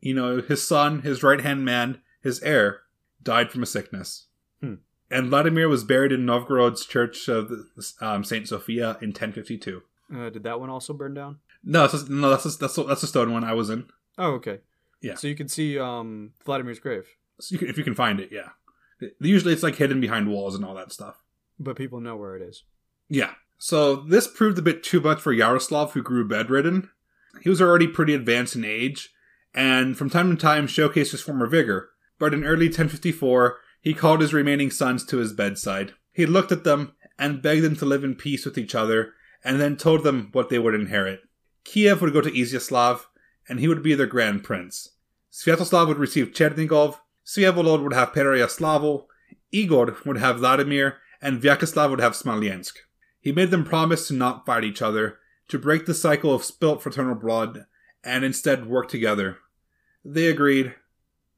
[0.00, 2.82] you know, his son, his right hand man, his heir,
[3.24, 4.28] died from a sickness.
[5.14, 7.52] And Vladimir was buried in Novgorod's church of
[8.00, 9.82] um, Saint Sophia in 1052.
[10.14, 11.38] Uh, did that one also burn down?
[11.62, 13.86] No, that's a, no, that's a, that's that's a stone one I was in.
[14.18, 14.58] Oh, okay.
[15.00, 15.14] Yeah.
[15.14, 17.06] So you can see um Vladimir's grave,
[17.40, 18.50] So you can, if you can find it, yeah.
[19.20, 21.22] Usually it's like hidden behind walls and all that stuff.
[21.58, 22.64] but people know where it is.
[23.08, 23.34] Yeah.
[23.58, 26.90] So this proved a bit too much for Yaroslav, who grew bedridden.
[27.42, 29.10] He was already pretty advanced in age,
[29.54, 31.90] and from time to time showcased his former vigor.
[32.18, 35.92] But in early 1054, he called his remaining sons to his bedside.
[36.10, 39.12] He looked at them and begged them to live in peace with each other,
[39.44, 41.20] and then told them what they would inherit.
[41.64, 43.02] Kiev would go to Izyaslav,
[43.46, 44.94] and he would be their grand prince.
[45.30, 49.04] Sviatoslav would receive Chernigov, Sviavolod would have Pereyaslavl,
[49.52, 52.76] Igor would have Vladimir, and Vyacheslav would have Smolensk.
[53.20, 55.18] He made them promise to not fight each other,
[55.48, 57.66] to break the cycle of spilt fraternal blood,
[58.02, 59.36] and instead work together.
[60.02, 60.74] They agreed,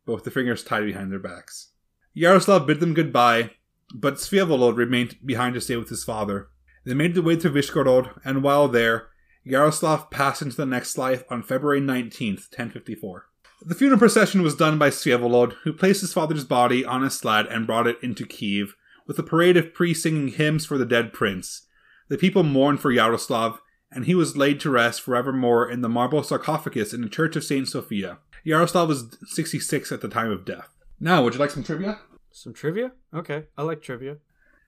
[0.04, 1.72] but with their fingers tied behind their backs.
[2.18, 3.50] Yaroslav bid them goodbye,
[3.94, 6.48] but Sviavolod remained behind to stay with his father.
[6.86, 9.08] They made their way to Vishgorod, and while there,
[9.44, 13.26] Yaroslav passed into the next life on February 19th, 1054.
[13.66, 17.48] The funeral procession was done by Sviavolod, who placed his father's body on a sled
[17.48, 21.12] and brought it into Kiev, with a parade of priests singing hymns for the dead
[21.12, 21.66] prince.
[22.08, 23.60] The people mourned for Yaroslav,
[23.92, 27.44] and he was laid to rest forevermore in the marble sarcophagus in the Church of
[27.44, 28.20] Saint Sophia.
[28.42, 30.70] Yaroslav was 66 at the time of death.
[30.98, 31.98] Now, would you like some trivia?
[32.30, 32.92] Some trivia?
[33.14, 34.18] Okay, I like trivia.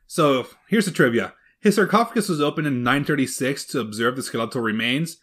[0.07, 1.35] So, here's the trivia.
[1.61, 5.19] His sarcophagus was opened in 936 to observe the skeletal remains,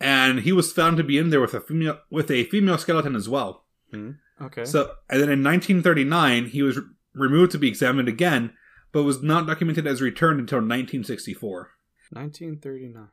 [0.00, 3.16] and he was found to be in there with a female with a female skeleton
[3.16, 3.64] as well.
[3.90, 4.64] Hmm, okay.
[4.64, 8.52] So, and then in 1939, he was re- removed to be examined again,
[8.92, 11.70] but was not documented as returned until 1964.
[12.12, 13.08] 1939.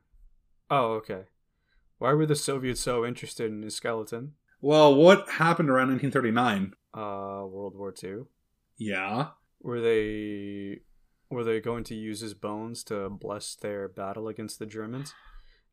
[0.70, 1.24] Oh, okay.
[1.98, 4.34] Why were the Soviets so interested in his skeleton?
[4.62, 6.74] Well, what happened around 1939?
[6.98, 8.24] Uh, World War II.
[8.78, 9.28] Yeah.
[9.62, 10.82] Were they
[11.30, 15.14] were they going to use his bones to bless their battle against the Germans,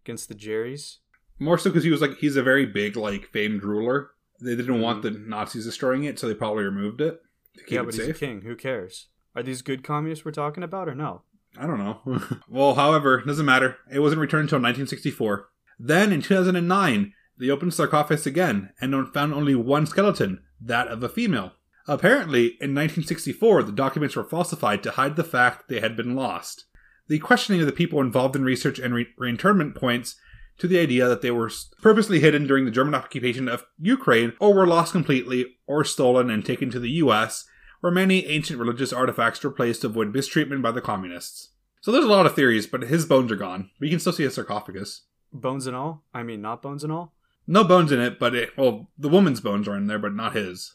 [0.04, 0.98] against the Jerrys?
[1.38, 4.10] More so because he was like, he's a very big, like, famed ruler.
[4.40, 7.20] They didn't want the Nazis destroying it, so they probably removed it
[7.68, 8.42] yeah, it but he's a king.
[8.42, 9.08] Who cares?
[9.34, 11.22] Are these good communists we're talking about or no?
[11.56, 12.00] I don't know.
[12.48, 13.76] well, however, doesn't matter.
[13.90, 15.48] It wasn't returned until 1964.
[15.78, 21.08] Then, in 2009, they opened sarcophagus again and found only one skeleton, that of a
[21.08, 21.52] female.
[21.86, 26.64] Apparently, in 1964, the documents were falsified to hide the fact they had been lost.
[27.08, 30.16] The questioning of the people involved in research and re- reinterment points
[30.58, 31.50] to the idea that they were
[31.82, 36.44] purposely hidden during the German occupation of Ukraine or were lost completely or stolen and
[36.44, 37.44] taken to the US,
[37.80, 41.50] where many ancient religious artifacts were placed to avoid mistreatment by the communists.
[41.82, 43.68] So there's a lot of theories, but his bones are gone.
[43.78, 45.02] You can still see a sarcophagus.
[45.34, 46.04] Bones and all?
[46.14, 47.12] I mean, not bones and all.
[47.46, 50.34] No bones in it, but it, well, the woman's bones are in there, but not
[50.34, 50.74] his.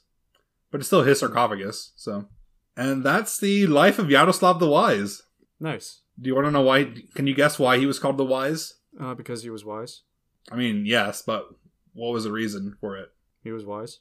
[0.71, 1.93] but it's still his sarcophagus.
[1.95, 2.25] So,
[2.77, 5.23] and that's the life of Yaroslav the Wise.
[5.59, 6.01] Nice.
[6.19, 6.93] Do you want to know why?
[7.15, 8.75] Can you guess why he was called the Wise?
[8.99, 10.01] Uh, because he was wise.
[10.51, 11.47] I mean, yes, but
[11.93, 13.09] what was the reason for it?
[13.43, 13.99] He was wise.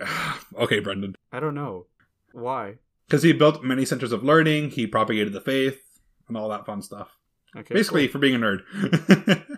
[0.58, 1.16] okay, Brendan.
[1.32, 1.86] I don't know.
[2.32, 2.74] Why?
[3.06, 5.80] Because he built many centers of learning, he propagated the faith,
[6.28, 7.16] and all that fun stuff.
[7.56, 7.74] Okay.
[7.74, 8.12] Basically, cool.
[8.12, 9.57] for being a nerd.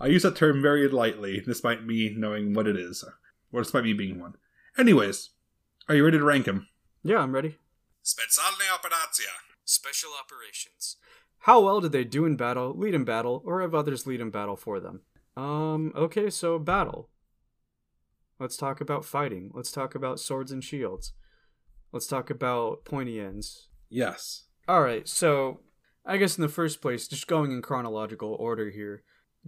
[0.00, 3.04] I use that term very lightly, despite me knowing what it is,
[3.52, 4.34] or despite me being one.
[4.78, 5.30] Anyways,
[5.88, 6.68] are you ready to rank him?
[7.02, 7.58] Yeah, I'm ready.
[8.02, 9.28] Specjalne operacja.
[9.64, 10.96] Special operations.
[11.40, 14.30] How well did they do in battle, lead in battle, or have others lead in
[14.30, 15.02] battle for them?
[15.36, 17.10] Um, okay, so battle.
[18.38, 19.50] Let's talk about fighting.
[19.52, 21.12] Let's talk about swords and shields.
[21.92, 23.68] Let's talk about pointy ends.
[23.90, 24.44] Yes.
[24.68, 25.60] Alright, so
[26.06, 29.02] I guess in the first place, just going in chronological order here,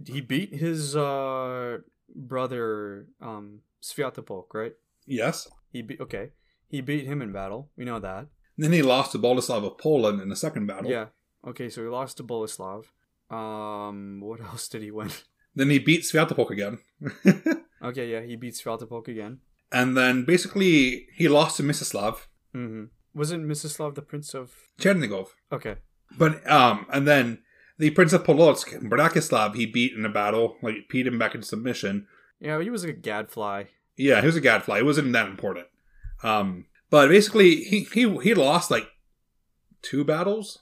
[0.07, 1.77] he beat his uh
[2.15, 4.73] brother um Sviatopolk, right?
[5.05, 5.47] Yes.
[5.71, 6.29] He beat okay.
[6.67, 7.69] He beat him in battle.
[7.77, 8.27] We know that.
[8.57, 10.89] Then he lost to Boleslav of Poland in the second battle.
[10.89, 11.07] Yeah.
[11.45, 12.85] Okay, so he lost to Boleslav.
[13.29, 15.09] Um, what else did he win?
[15.55, 16.79] Then he beat Sviatopolk again.
[17.83, 19.39] Okay, yeah, he beat Sviatopolk again.
[19.69, 22.15] and then basically he lost to Mstislav
[22.55, 22.85] Mm-hmm.
[23.13, 24.53] Wasn't Mstislav the prince of?
[24.79, 25.27] Chernigov.
[25.51, 25.75] Okay.
[26.17, 27.39] But um, and then
[27.77, 31.47] the Prince of Polotsk, Bratislav, he beat in a battle, like beat him back into
[31.47, 32.07] submission.
[32.39, 33.65] Yeah, he was a gadfly.
[33.97, 34.79] Yeah, he was a gadfly.
[34.79, 35.67] It wasn't that important.
[36.23, 38.87] Um, but basically, he he he lost like
[39.81, 40.59] two battles,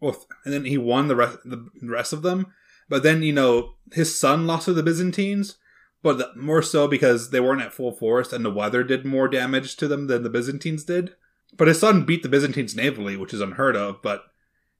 [0.00, 2.52] well, and then he won the rest the rest of them.
[2.88, 5.56] But then you know his son lost to the Byzantines,
[6.02, 9.28] but the, more so because they weren't at full force and the weather did more
[9.28, 11.14] damage to them than the Byzantines did.
[11.56, 14.02] But his son beat the Byzantines navally, which is unheard of.
[14.02, 14.24] But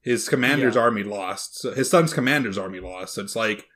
[0.07, 0.83] his commander's Yeah.
[0.83, 1.59] army lost.
[1.59, 3.15] So his son's commander's army lost.
[3.15, 3.67] So it's like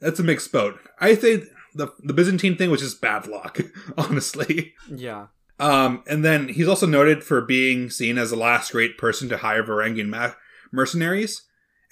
[0.00, 0.78] that's a mixed boat.
[1.00, 3.58] I think the the Byzantine thing was just bad luck,
[3.98, 4.74] honestly.
[4.88, 5.26] Yeah.
[5.58, 9.36] Um, and then he's also noted for being seen as the last great person to
[9.38, 10.32] hire Varangian ma-
[10.72, 11.42] mercenaries,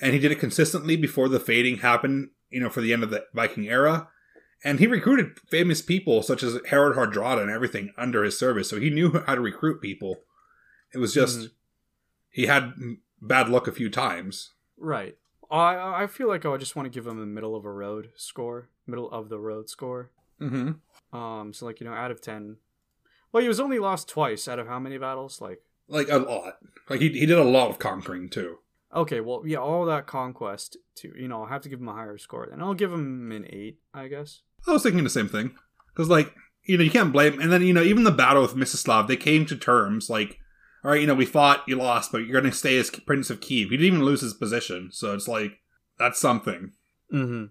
[0.01, 2.31] and he did it consistently before the fading happened.
[2.51, 4.09] You know, for the end of the Viking era,
[4.65, 8.69] and he recruited famous people such as Harald Hardrada and everything under his service.
[8.69, 10.17] So he knew how to recruit people.
[10.93, 11.51] It was just Mhm.
[12.31, 12.73] he had
[13.21, 14.53] bad luck a few times.
[14.77, 15.17] Right.
[15.51, 18.11] I I feel like I just want to give him a middle of a road
[18.17, 20.11] score, middle of the road score.
[20.41, 21.17] Mm-hmm.
[21.17, 22.57] Um, so like you know, out of ten.
[23.33, 25.41] Well, he was only lost twice out of how many battles?
[25.41, 26.59] Like, Like a lot.
[26.89, 28.59] Like he he did a lot of conquering too.
[28.93, 31.13] okay, well, yeah, all that conquest too.
[31.17, 32.49] You know, I'll have to give him a higher score.
[32.51, 34.41] Then I'll give him an eight, I guess.
[34.67, 35.55] I was thinking the same thing
[35.95, 37.41] because, like, you know, you can't blame.
[37.41, 40.11] And then, you know, even the battle with Mstislav, they came to terms.
[40.11, 40.40] Like,
[40.83, 43.29] all right, you know, we fought, you lost, but you're going to stay as Prince
[43.29, 43.71] of Kiev.
[43.71, 45.61] He didn't even lose his position, so it's like
[45.99, 46.73] that's something.
[47.13, 47.47] Mm-hmm.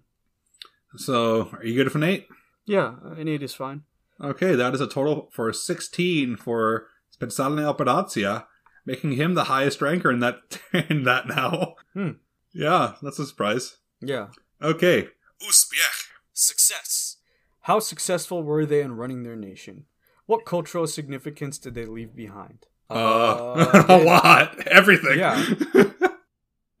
[0.96, 2.26] So, are you good for an eight?
[2.66, 3.82] Yeah, an eight is fine.
[4.20, 8.46] Okay, that is a total for sixteen for Specjalne Operacja,
[8.84, 10.58] making him the highest ranker in that
[10.88, 11.76] in that now.
[11.94, 12.12] Hmm.
[12.52, 13.76] Yeah, that's a surprise.
[14.00, 14.28] Yeah.
[14.60, 15.08] Okay.
[15.40, 16.08] Uspiech.
[16.32, 17.16] Success.
[17.62, 19.84] How successful were they in running their nation?
[20.26, 22.66] What cultural significance did they leave behind?
[22.90, 24.66] Uh, a lot.
[24.66, 25.18] Everything.
[25.18, 25.44] Yeah.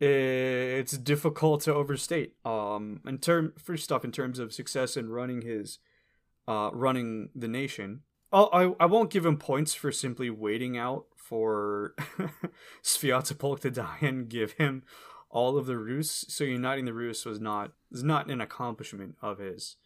[0.00, 2.34] it's difficult to overstate.
[2.44, 5.78] Um, in term first off, in terms of success in running his,
[6.48, 8.00] uh, running the nation,
[8.32, 11.94] I'll, I I won't give him points for simply waiting out for
[12.82, 14.82] Sviatopolk to die and give him
[15.30, 16.24] all of the Rus.
[16.28, 19.76] So uniting the Rus was not is not an accomplishment of his,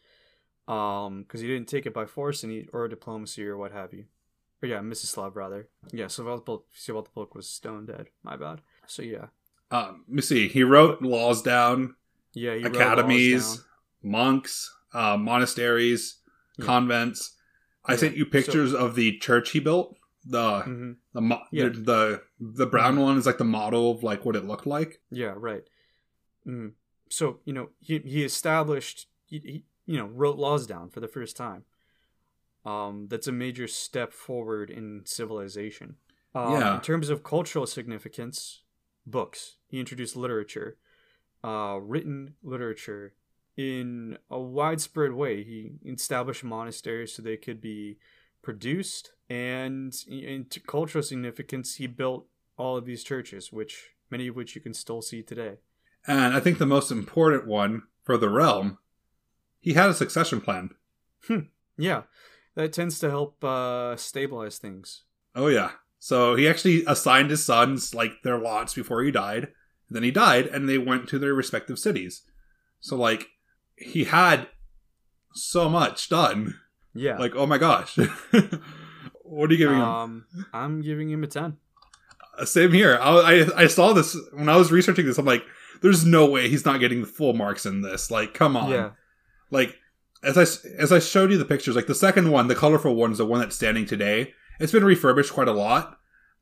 [0.69, 3.93] um, because he didn't take it by force and he or diplomacy or what have
[3.93, 4.05] you.
[4.65, 5.69] Or yeah, Mstislav rather.
[5.93, 8.07] Yeah, Sviatopolk was stone dead.
[8.23, 8.63] My bad.
[8.87, 9.27] So yeah.
[9.71, 10.49] Um, let me see.
[10.49, 11.97] He wrote laws down,
[12.33, 13.65] Yeah, academies, laws
[14.03, 16.17] monks, uh, monasteries,
[16.59, 16.65] Yeah.
[16.65, 17.37] convents.
[17.85, 19.99] I Yeah, sent you pictures of the church he built.
[20.25, 20.63] The down.
[20.65, 20.97] Mhm.
[21.13, 21.65] the, mo- Yeah.
[21.69, 25.03] the the the brown one is like the model of like what it looked like.
[25.11, 25.65] Yeah, right.
[26.47, 26.73] Mm.
[27.11, 31.09] So you know he he established he, he you know wrote laws down for the
[31.09, 31.65] first time.
[32.65, 35.97] Um, that's a major step forward in civilization.
[36.35, 36.75] Um, Yeah.
[36.77, 38.63] In terms of cultural significance,
[39.07, 39.57] books.
[39.67, 40.79] He introduced literature,
[41.43, 43.15] uh, written literature,
[43.57, 45.45] in a widespread way.
[45.45, 47.99] He established monasteries so they could be
[48.43, 54.37] produced, and in t- cultural significance, he built all of these churches, which many of
[54.37, 55.59] which you can still see today.
[56.07, 58.79] And I think the most important one for the realm,
[59.61, 60.71] he had a succession plan.
[61.77, 62.03] Yeah,
[62.55, 65.03] that tends to help uh, stabilize things.
[65.35, 65.73] Oh yeah.
[65.99, 69.49] So he actually assigned his sons like their lots before he died.
[69.91, 72.23] Then he died, and they went to their respective cities.
[72.81, 73.27] So like
[73.77, 74.49] he had
[75.33, 76.55] so much done.
[76.95, 77.99] Yeah, Like oh my gosh.
[79.25, 79.83] What are you giving him?
[79.83, 81.57] Um, I'm giving him a ten.
[82.39, 82.99] Uh, Same here.
[83.01, 85.19] I, I I saw this when I was researching this.
[85.19, 85.43] I'm like,
[85.83, 88.11] there's no way he's not getting the full marks in this.
[88.11, 88.71] Like, come on.
[88.71, 88.91] Yeah,
[89.51, 89.77] Like
[90.25, 90.43] as I
[90.79, 93.27] as I showed you the pictures, like the second one, the colorful one is the
[93.27, 94.33] one that's standing today.
[94.61, 95.99] It's been refurbished quite a lot,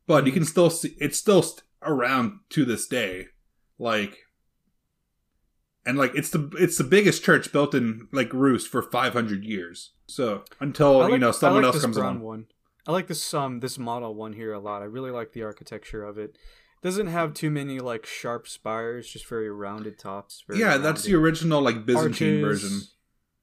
[0.07, 3.27] but you can still see it's still st- around to this day.
[3.79, 4.17] Like,
[5.85, 9.91] and like it's the it's the biggest church built in like Rus for 500 years.
[10.07, 12.21] So until like- you know someone like else comes along.
[12.21, 12.45] one.
[12.85, 14.81] I like this um this model one here a lot.
[14.81, 16.37] I really like the architecture of it.
[16.81, 20.43] Doesn't have too many like sharp spires, just very rounded tops.
[20.47, 22.61] Very Yeah, that's the original like Byzantine arches.
[22.61, 22.81] version.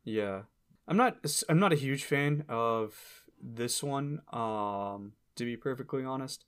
[0.04, 0.42] Yeah,
[0.88, 2.94] I'm not I'm not a huge fan of
[3.42, 4.20] this one.
[4.32, 6.44] Um, to be perfectly honest,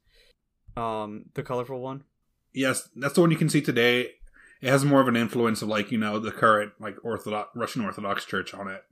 [0.76, 2.04] um, the colorful one.
[2.52, 4.10] Yes, that's the one you can see today.
[4.60, 7.84] It has more of an influence of like you know the current like Orthodox Russian
[7.84, 8.82] Orthodox Church on it,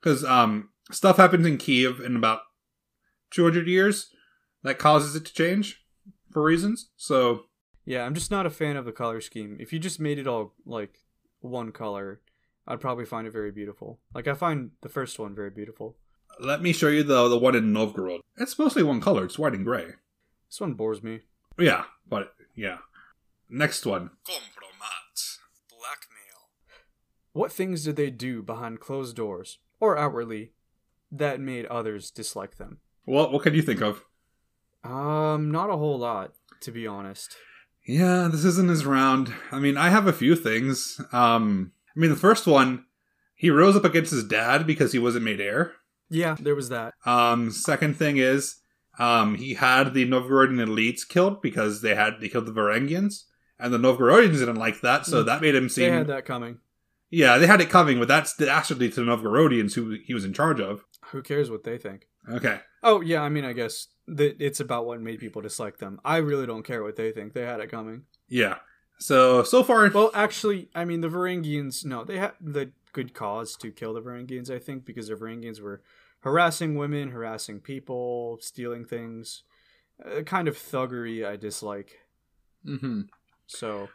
[0.00, 2.40] because um stuff happens in Kiev in about
[3.30, 4.10] two hundred years
[4.62, 5.84] that causes it to change
[6.30, 6.90] for reasons.
[6.96, 7.46] So
[7.84, 9.56] Yeah, I'm just not a fan of the color scheme.
[9.60, 11.00] If you just made it all like
[11.40, 12.20] one color,
[12.66, 14.00] I'd probably find it very beautiful.
[14.14, 15.96] Like I find the first one very beautiful.
[16.40, 18.20] let me show you the the one in Novgorod.
[18.36, 19.24] It's mostly one color.
[19.24, 19.92] It's white and gray.
[20.48, 21.20] This one bores me.
[21.58, 22.78] Yeah, but yeah.
[23.50, 24.10] Next one.
[24.26, 25.38] Compromat.
[25.68, 26.48] Blackmail.
[27.32, 30.52] What things did they do behind closed doors, or outwardly,
[31.12, 32.78] that made others dislike them?
[33.06, 34.02] Well, what can you think of?
[34.82, 37.36] Um, not a whole lot, to be honest.
[37.86, 39.32] Yeah, this isn't his round.
[39.52, 41.00] I mean, I have a few things.
[41.12, 42.84] Um, I mean, the first one,
[43.34, 45.72] he rose up against his dad because he wasn't made heir.
[46.10, 46.94] Yeah, there was that.
[47.06, 48.56] Um, second thing is,
[48.98, 53.24] um, he had the Novgorodian elites killed because they had they killed the Varangians,
[53.58, 55.26] and the Novgorodians didn't like that, so Mm.
[55.26, 55.90] that made him seem.
[55.90, 56.58] They had that coming.
[57.10, 60.32] Yeah, they had it coming, but that's dastardly to the Novgorodians who he was in
[60.32, 60.84] charge of.
[61.12, 62.08] Who cares what they think?
[62.30, 66.00] Okay, Oh yeah, I mean, I guess that it's about what made people dislike them.
[66.04, 67.32] I really don't care what they think.
[67.32, 68.02] They had it coming.
[68.28, 68.56] yeah.
[68.98, 73.56] So so far, Well, actually, I mean, the Varangians, no, they had the good cause
[73.56, 75.82] to kill the Varangians, I think, because the Varangians were
[76.20, 79.42] harassing women, harassing people, stealing things.
[80.04, 81.98] A kind of thuggery I dislike.
[82.64, 83.02] hmm
[83.46, 83.88] So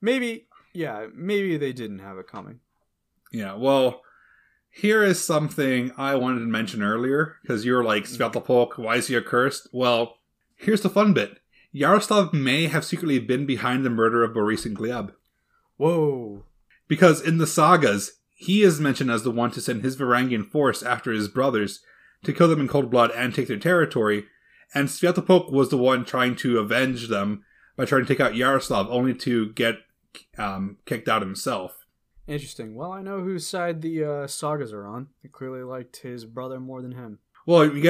[0.00, 2.60] maybe, yeah, maybe they didn't have it coming.
[3.32, 3.54] yeah.
[3.54, 4.02] Well,
[4.70, 9.08] here is something I wanted to mention earlier because you were like Sviatopolk, why is
[9.08, 9.68] he accursed?
[9.72, 10.18] Well,
[10.56, 11.39] here's the fun bit.
[11.72, 15.12] Yaroslav may have secretly been behind the murder of Boris and Gleb.
[15.76, 16.44] Whoa.
[16.88, 20.82] Because in the sagas, he is mentioned as the one to send his Varangian force
[20.82, 21.80] after his brothers
[22.24, 24.26] to kill them in cold blood and take their territory,
[24.74, 27.44] and Sviatopolk was the one trying to avenge them
[27.76, 29.76] by trying to take out Yaroslav, only to get
[30.38, 31.86] um, kicked out himself.
[32.26, 32.74] Interesting.
[32.74, 35.08] Well, I know whose side the uh, sagas are on.
[35.22, 37.18] They clearly liked his brother more than him.
[37.46, 37.82] Well, you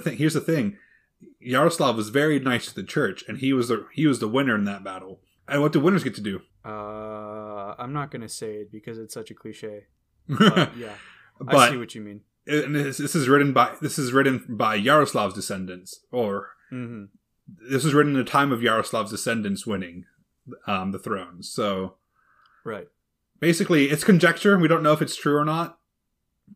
[0.00, 0.16] thing.
[0.16, 0.78] Here's the thing:
[1.40, 4.54] Yaroslav was very nice to the church, and he was the he was the winner
[4.54, 5.20] in that battle.
[5.48, 6.40] And what do winners get to do?
[6.64, 9.84] Uh, I'm not gonna say it because it's such a cliche.
[10.28, 10.94] But yeah,
[11.46, 12.22] I see what you mean.
[12.46, 17.04] and this, this is written by this is written by Yaroslav's descendants, or hmm
[17.46, 20.06] this was written in the time of Yaroslav's descendants winning
[20.66, 21.42] um, the throne.
[21.42, 21.96] So
[22.64, 22.88] Right.
[23.38, 24.58] basically, it's conjecture.
[24.58, 25.78] We don't know if it's true or not.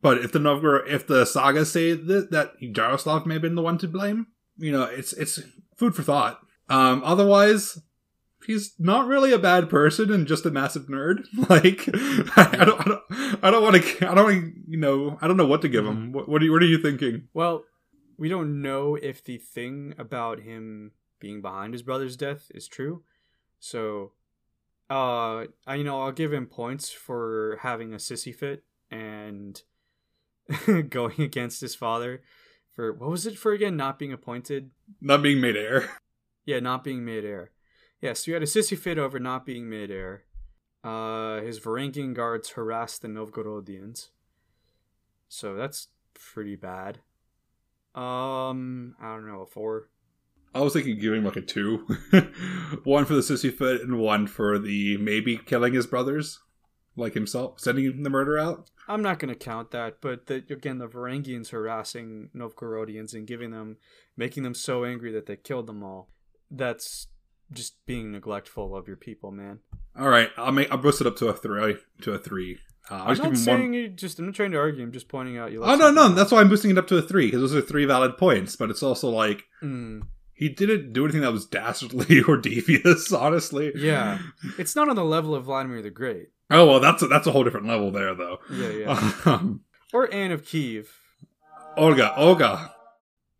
[0.01, 3.61] But if the Novgorod, if the sagas say that, that Yaroslav may have been the
[3.61, 4.27] one to blame,
[4.59, 5.39] you know, it's it's
[5.75, 6.39] food for thought.
[6.69, 7.79] Um, otherwise,
[8.45, 11.25] he's not really a bad person and just a massive nerd.
[11.49, 11.89] Like,
[12.37, 13.03] I don't, I don't,
[13.43, 15.85] I don't want to, I don't, wanna, you know, I don't know what to give
[15.85, 16.11] him.
[16.11, 17.27] What, what are you, what are you thinking?
[17.33, 17.63] Well,
[18.17, 23.03] we don't know if the thing about him being behind his brother's death is true.
[23.59, 24.11] So,
[24.89, 29.61] uh, I you know I'll give him points for having a sissy fit and
[30.89, 32.21] going against his father
[32.79, 33.75] for what was it for again?
[33.75, 34.71] Not being appointed.
[35.01, 35.89] Not being made heir.
[36.45, 37.51] Yeah, not being made heir.
[38.01, 40.23] Yeah, so you had a sissy fit over not being made heir.
[40.83, 44.07] Uh, his Varangian guards harassed the Novgorodians.
[45.27, 47.01] So that's pretty bad.
[47.93, 49.89] Um, I don't know, a four.
[50.55, 51.85] I was thinking giving him like a two,
[52.83, 56.39] one for the sissy fit and one for the maybe killing his brothers,
[56.95, 58.69] like himself, sending the murder out.
[58.87, 63.77] I'm not gonna count that, but the, again, the Varangians harassing Novgorodians and giving them,
[64.17, 66.09] making them so angry that they killed them all.
[66.49, 67.07] That's
[67.51, 69.59] just being neglectful of your people, man.
[69.97, 71.77] All right, I'll make I'll boost it up to a three.
[72.01, 72.57] To a three.
[72.89, 73.73] Uh, I'll I'm just not saying one.
[73.73, 74.17] you just.
[74.17, 74.83] I'm not trying to argue.
[74.83, 75.63] I'm just pointing out you.
[75.63, 77.61] Oh no, no, that's why I'm boosting it up to a three because those are
[77.61, 78.55] three valid points.
[78.55, 83.11] But it's also like Mm, he didn't do anything that was dastardly or devious.
[83.13, 84.17] Honestly, yeah,
[84.57, 86.29] it's not on the level of Vladimir the Great.
[86.50, 88.38] Oh well, that's a, that's a whole different level there, though.
[88.50, 89.12] Yeah, yeah.
[89.24, 89.62] Um,
[89.92, 90.98] or Anne of Kiev.
[91.76, 92.74] Olga, Olga.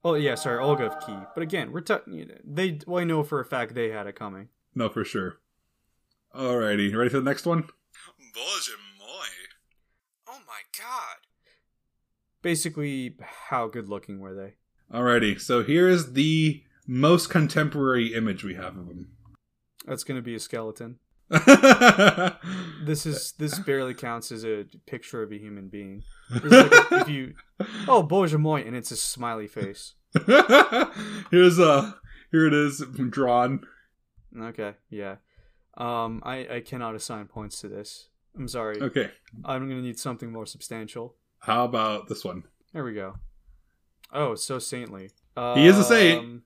[0.05, 1.17] Oh yeah, sorry, Olga of Key.
[1.35, 2.15] But again, we're talking.
[2.15, 2.79] You know, they.
[2.87, 4.49] Well, I know for a fact they had it coming.
[4.75, 5.39] No, for sure.
[6.35, 7.69] Alrighty, ready for the next one?
[8.35, 9.29] Боже мой.
[10.29, 11.19] Oh my god.
[12.43, 13.17] Basically,
[13.49, 14.55] how good looking were they?
[14.93, 19.13] Alrighty, so here is the most contemporary image we have of him.
[19.87, 20.99] That's gonna be a skeleton.
[22.84, 26.04] This is this barely counts as a picture of a human being.
[26.32, 27.36] Like if you,
[27.88, 28.08] oh,
[28.38, 29.94] moi, and it's a smiley face.
[31.32, 31.92] Here's uh
[32.32, 33.62] here it is drawn.
[34.36, 35.18] Okay, yeah.
[35.78, 38.10] Um, I I cannot assign points to this.
[38.36, 38.82] I'm sorry.
[38.82, 39.12] Okay.
[39.46, 41.16] I'm gonna need something more substantial.
[41.40, 42.44] How about this one?
[42.74, 43.16] There we go.
[44.12, 45.12] Oh, so saintly.
[45.56, 46.20] He is a saint.
[46.20, 46.44] Um,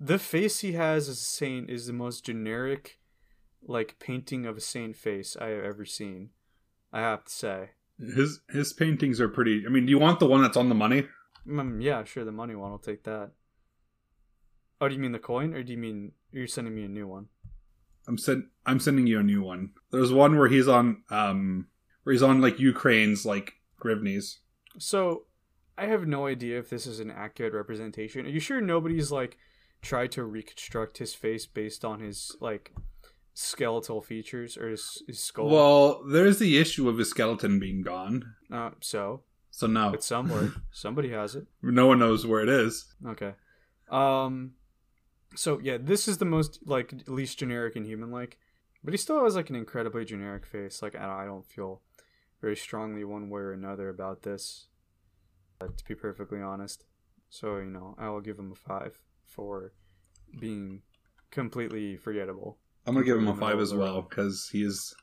[0.00, 2.98] the face he has as a saint is the most generic,
[3.66, 6.30] like painting of a saint face I have ever seen.
[6.92, 7.70] I have to say.
[7.98, 10.74] His his paintings are pretty I mean, do you want the one that's on the
[10.74, 11.06] money?
[11.46, 12.24] Mm, yeah, sure.
[12.24, 13.30] The money one, I'll take that.
[14.80, 17.06] Oh, do you mean the coin, or do you mean you're sending me a new
[17.06, 17.28] one?
[18.06, 19.70] I'm send I'm sending you a new one.
[19.90, 21.68] There's one where he's on um
[22.02, 24.38] where he's on like Ukraine's like grivnies.
[24.78, 25.26] So,
[25.78, 28.26] I have no idea if this is an accurate representation.
[28.26, 29.36] Are you sure nobody's like
[29.82, 32.72] tried to reconstruct his face based on his like
[33.34, 35.48] skeletal features or his, his skull?
[35.50, 38.34] Well, there's the issue of his skeleton being gone.
[38.50, 39.92] uh, so So no.
[39.92, 40.52] it's somewhere.
[40.72, 41.46] Somebody has it.
[41.62, 42.94] no one knows where it is.
[43.06, 43.34] Okay.
[43.90, 44.52] Um.
[45.36, 48.38] So yeah, this is the most like least generic and human like,
[48.84, 50.80] but he still has like an incredibly generic face.
[50.80, 51.82] Like I don't, I don't feel
[52.40, 54.68] very strongly one way or another about this.
[55.60, 56.84] uh, to be perfectly honest,
[57.28, 59.72] so you know I will give him a five for
[60.40, 60.82] being
[61.32, 62.58] completely forgettable.
[62.86, 64.94] I'm gonna give him a five as well because he's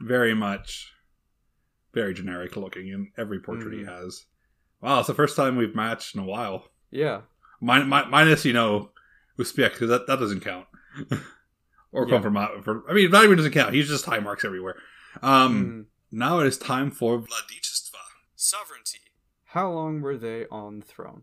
[0.00, 0.92] very much
[1.94, 3.78] very generic looking in every portrait mm.
[3.78, 4.04] he mm-hmm.
[4.04, 4.26] has.
[4.82, 6.68] Wow, it's the first time we've matched in a while.
[6.90, 7.22] Yeah,
[7.60, 8.90] Min- minus you know
[9.38, 10.66] Uspek because that, that doesn't count
[11.92, 12.20] or yeah.
[12.20, 13.74] from For, I mean, not even doesn't count.
[13.74, 14.76] He's just high marks everywhere.
[15.22, 15.84] Um, mm.
[16.12, 17.96] Now it is time for Vladichestva,
[18.34, 19.00] sovereignty.
[19.46, 21.22] How long were they on the throne?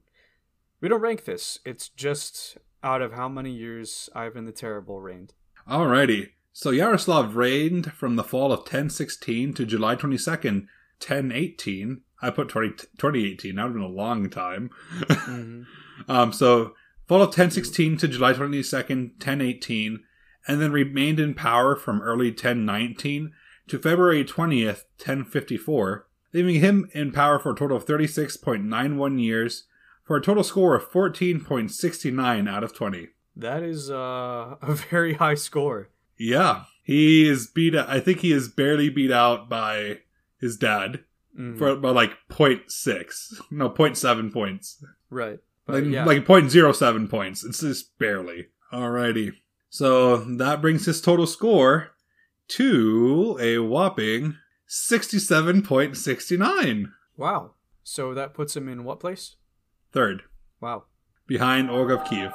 [0.82, 1.60] We don't rank this.
[1.66, 5.34] It's just out of how many years Ivan the Terrible reigned.
[5.68, 6.30] Alrighty.
[6.52, 10.68] So Yaroslav reigned from the fall of 1016 to July 22nd,
[11.00, 12.02] 1018.
[12.22, 13.56] I put 20, 2018.
[13.56, 14.70] That would have been a long time.
[15.00, 15.66] Mhm.
[16.08, 16.74] um, so
[17.08, 20.04] fall of 1016 to July 22nd, 1018,
[20.48, 23.32] and then remained in power from early 1019
[23.68, 29.66] to February 20th, 1054, leaving him in power for a total of 36.91 years
[30.04, 33.08] for a total score of 14.69 out of 20.
[33.36, 35.90] That is uh, a very high score.
[36.18, 37.76] Yeah, he is beat.
[37.76, 40.00] I think he is barely beat out by
[40.40, 41.04] his dad
[41.38, 41.58] Mhm.
[41.58, 45.40] for by like 0.6, no 0.7 points, right.
[45.66, 46.06] But like yeah.
[46.06, 47.44] like 0.07 points.
[47.44, 48.50] It's just barely.
[48.72, 49.34] Alrighty,
[49.70, 51.90] so that brings his total score
[52.50, 54.36] to a whopping
[54.70, 56.92] 67.69.
[57.18, 57.52] wow.
[57.86, 59.36] So that puts him in what place?
[59.92, 60.24] Third,
[60.62, 60.84] Wow.
[61.28, 62.34] Behind Olga of Kiev.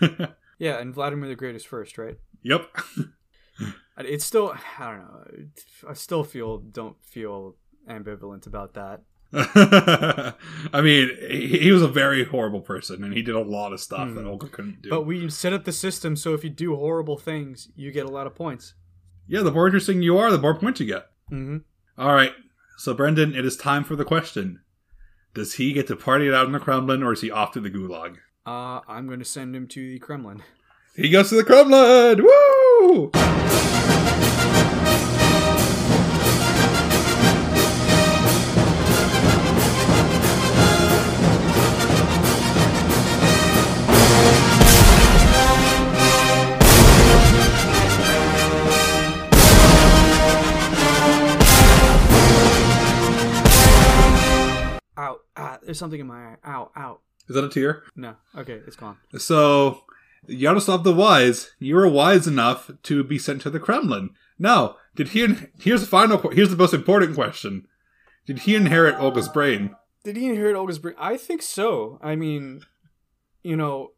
[0.60, 2.18] Yeah, and Vladimir the Great is first, right?
[2.42, 2.68] yep.
[3.98, 5.24] It's still I don't know.
[5.90, 7.54] I still feel don't feel
[7.88, 9.02] ambivalent about that.
[10.72, 13.80] I mean, he, he was a very horrible person, and he did a lot of
[13.80, 14.28] stuff that Hmm.
[14.28, 14.90] Olga couldn't do.
[14.90, 18.10] But we set up the system so if you do horrible things, you get a
[18.10, 18.74] lot of points.
[19.26, 21.06] yeah, the more interesting you are, the more points you get.
[21.30, 21.58] Mm-hmm.
[22.00, 22.32] All right,
[22.78, 24.60] so Brendan, it is time for the question:
[25.38, 27.60] Does he get to party it out in the Kremlin, or is he off to
[27.60, 28.16] the Gulag?
[28.44, 30.42] Uh, I'm going to send him to the Kremlin.
[30.96, 32.24] He goes to the Kremlin.
[32.24, 33.12] Woo!
[55.68, 56.36] There's something in my eye.
[56.46, 57.00] Ow, ow.
[57.28, 57.82] Is that a tear?
[57.94, 58.96] No, okay, it's gone.
[59.18, 59.82] So,
[60.26, 64.10] Yaroslav the Wise, you were wise enough to be sent to the Kremlin.
[64.38, 65.26] Now, did he?
[65.60, 66.30] Here's the final.
[66.30, 67.66] Here's the most important question:
[68.24, 69.76] Did he inherit Olga's brain?
[70.04, 70.96] Did he inherit Olga's brain?
[70.98, 71.98] I think so.
[72.02, 72.62] I mean,
[73.42, 73.90] you know,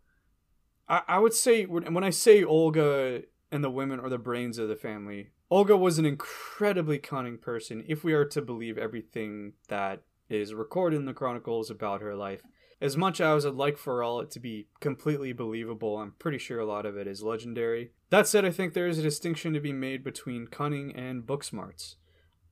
[0.89, 3.23] I, I would say when when I say Olga
[3.53, 7.85] and the women are the brains of the family, Olga was an incredibly cunning person.
[7.87, 12.43] If we are to believe everything that is recorded in the chronicles about her life,
[12.81, 16.59] as much as I'd like for all it to be completely believable, I'm pretty sure
[16.59, 17.91] a lot of it is legendary.
[18.09, 21.45] That said, I think there is a distinction to be made between cunning and book
[21.45, 21.97] smarts,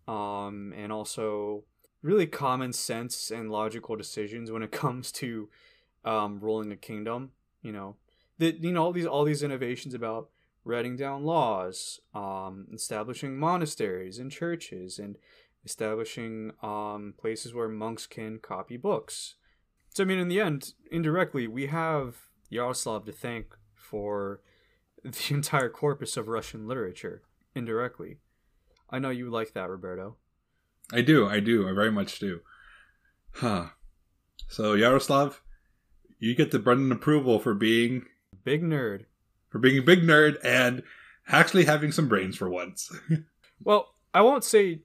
[0.07, 1.65] um, and also
[2.03, 5.49] really common sense and logical decisions when it comes to
[6.05, 7.31] um, ruling a kingdom.
[7.63, 7.97] You know,
[8.39, 10.29] that you know all these all these innovations about
[10.65, 15.17] writing down laws, um, establishing monasteries and churches, and
[15.65, 19.35] establishing um, places where monks can copy books.
[19.95, 22.17] So I mean, in the end, indirectly, we have
[22.51, 24.41] Yaroslav to thank for
[25.03, 27.23] the entire corpus of Russian literature.
[27.55, 28.19] Indirectly,
[28.91, 30.17] I know you like that, Roberto.
[30.93, 32.41] I do, I do, I very much do.
[33.33, 33.67] Huh.
[34.49, 35.43] So Yaroslav,
[36.19, 38.07] you get the Brendan approval for being
[38.45, 39.05] Big nerd.
[39.51, 40.83] for being a big nerd and
[41.29, 42.91] actually having some brains for once.
[43.65, 44.83] Well, I won't say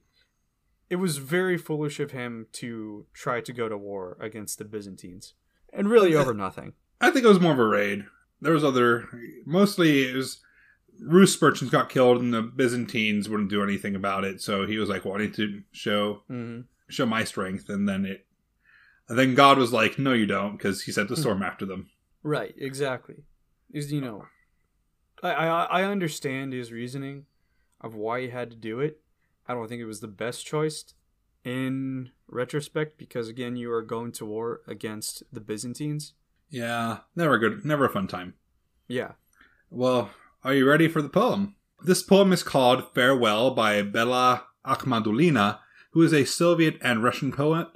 [0.94, 5.34] it was very foolish of him to try to go to war against the Byzantines,
[5.72, 6.74] and really over nothing.
[7.00, 8.04] I think it was more of a raid.
[8.40, 9.08] There was other,
[9.44, 10.40] mostly it was
[11.00, 14.40] Rus merchants got killed and the Byzantines wouldn't do anything about it.
[14.40, 18.24] So he was like wanting to show hmm show my strength, and then it,
[19.08, 21.90] and then God was like, "No, you don't," because he sent the storm after them.
[22.22, 23.24] Right, exactly.
[23.72, 24.26] Is you know,
[25.24, 27.24] I, I I understand his reasoning
[27.80, 29.00] of why he had to do it.
[29.47, 30.85] I don't think it was the best choice
[31.43, 36.13] in retrospect because again, you are going to war against the Byzantines.
[36.49, 38.35] Yeah, never good, never a fun time.
[38.87, 39.13] Yeah.
[39.69, 40.11] Well,
[40.43, 41.55] are you ready for the poem?
[41.83, 45.59] This poem is called Farewell by Bela Akhmadulina,
[45.91, 47.67] who is a Soviet and Russian poet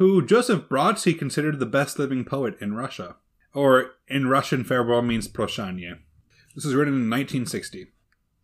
[0.00, 3.16] who Joseph Brodsky considered the best living poet in Russia.
[3.52, 5.98] Or in Russian, farewell means proshanye.
[6.54, 7.92] This was written in 1960.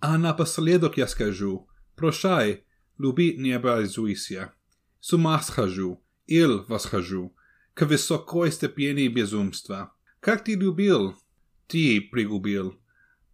[0.03, 1.67] А напоследок я скажу,
[2.02, 2.64] прощай,
[2.98, 4.54] любить не обязуйся.
[5.00, 7.36] С ума схожу, ил восхожу,
[7.76, 9.94] к высокой степени безумства.
[10.20, 11.16] Как ты любил,
[11.68, 12.80] ты пригубил,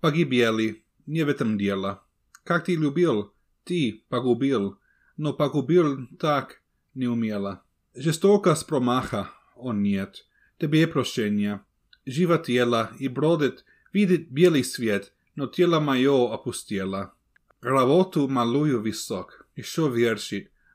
[0.02, 2.04] погибели, не в этом дело.
[2.44, 3.34] Как ты любил,
[3.64, 4.78] ты погубил,
[5.16, 6.62] но погубил так
[6.94, 7.64] неумело.
[7.96, 10.28] Жестокость промаха, он нет,
[10.60, 11.66] тебе прощения.
[12.06, 13.64] Живо тело и бродит,
[13.94, 17.14] видит белый свет, но тело мое опустело.
[17.62, 19.90] Ravotu maluju visok, i šo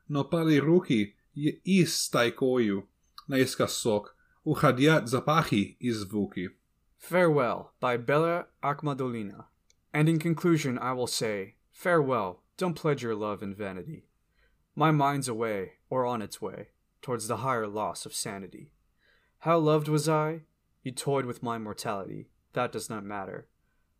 [0.07, 2.87] no pali ruki je istaj koju,
[3.27, 6.49] naiska sok, uhadjat zapahi izvuki.
[6.97, 9.45] Farewell by Bella Akhmadulina.
[9.93, 14.07] And in conclusion, I will say, farewell, don't pledge your love in vanity.
[14.75, 16.69] My mind's away, or on its way,
[17.01, 18.71] towards the higher loss of sanity.
[19.39, 20.41] How loved was I?
[20.83, 22.29] You toyed with my mortality.
[22.53, 23.47] That does not matter.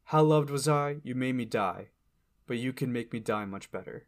[0.06, 0.98] How loved was I?
[1.04, 1.90] You made me die.
[2.46, 4.08] But you can make me die much better.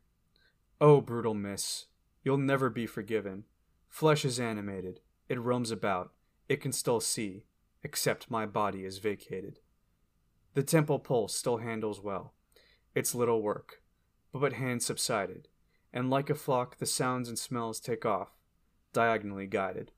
[0.81, 1.85] Oh, brutal miss,
[2.23, 3.45] you'll never be forgiven.
[3.87, 4.99] Flesh is animated,
[5.29, 6.11] it roams about,
[6.49, 7.45] it can still see,
[7.83, 9.59] except my body is vacated.
[10.53, 12.33] The temple pulse still handles well,
[12.93, 13.81] its little work,
[14.31, 15.47] but but hands subsided,
[15.93, 18.31] and like a flock the sounds and smells take off,
[18.91, 19.91] diagonally guided.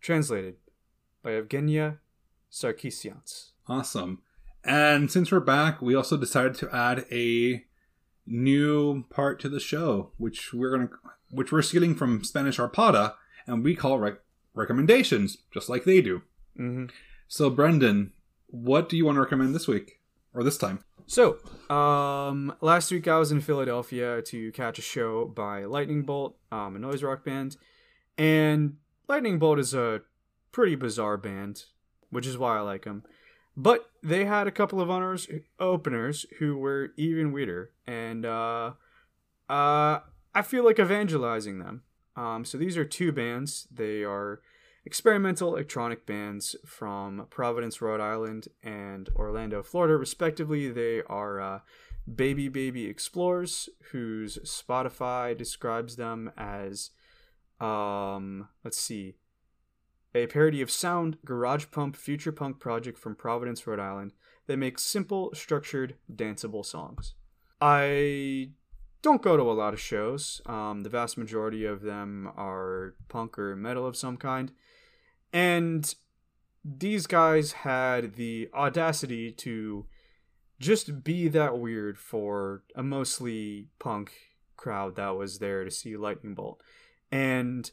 [0.00, 0.56] Translated
[1.22, 1.98] by Evgenia
[2.50, 3.52] Sarkisians.
[3.66, 4.22] Awesome.
[4.66, 7.64] And since we're back, we also decided to add a
[8.26, 10.90] new part to the show, which we're gonna,
[11.30, 13.14] which we're stealing from Spanish Arpada,
[13.46, 14.20] and we call rec-
[14.54, 16.22] recommendations, just like they do.
[16.58, 16.86] Mm-hmm.
[17.28, 18.12] So, Brendan,
[18.48, 20.00] what do you want to recommend this week
[20.34, 20.84] or this time?
[21.06, 21.38] So,
[21.72, 26.74] um, last week I was in Philadelphia to catch a show by Lightning Bolt, um,
[26.74, 27.56] a noise rock band,
[28.18, 28.78] and
[29.08, 30.02] Lightning Bolt is a
[30.50, 31.66] pretty bizarre band,
[32.10, 33.04] which is why I like them.
[33.56, 35.28] But they had a couple of owners,
[35.58, 38.72] openers who were even weirder, and uh,
[39.48, 40.00] uh,
[40.34, 41.82] I feel like evangelizing them.
[42.16, 43.66] Um, so these are two bands.
[43.70, 44.40] They are
[44.84, 50.70] experimental electronic bands from Providence, Rhode Island, and Orlando, Florida, respectively.
[50.70, 51.60] They are uh,
[52.12, 56.90] Baby Baby Explorers, whose Spotify describes them as,
[57.58, 59.16] um, let's see,
[60.16, 64.12] a parody of sound garage pump future punk project from Providence, Rhode Island
[64.46, 67.14] that makes simple, structured, danceable songs.
[67.60, 68.50] I
[69.02, 70.40] don't go to a lot of shows.
[70.46, 74.52] Um, the vast majority of them are punk or metal of some kind.
[75.32, 75.94] And
[76.64, 79.86] these guys had the audacity to
[80.58, 84.12] just be that weird for a mostly punk
[84.56, 86.62] crowd that was there to see Lightning Bolt.
[87.12, 87.70] And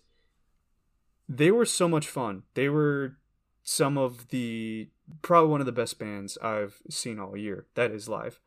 [1.38, 2.44] they were so much fun.
[2.54, 3.18] They were
[3.64, 4.90] some of the
[5.22, 7.66] probably one of the best bands I've seen all year.
[7.76, 8.40] That is live.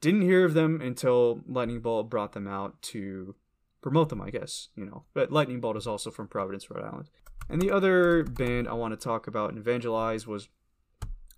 [0.00, 3.34] Didn't hear of them until Lightning Bolt brought them out to
[3.80, 5.04] promote them, I guess, you know.
[5.12, 7.10] But Lightning Bolt is also from Providence, Rhode Island.
[7.48, 10.48] And the other band I want to talk about and evangelize was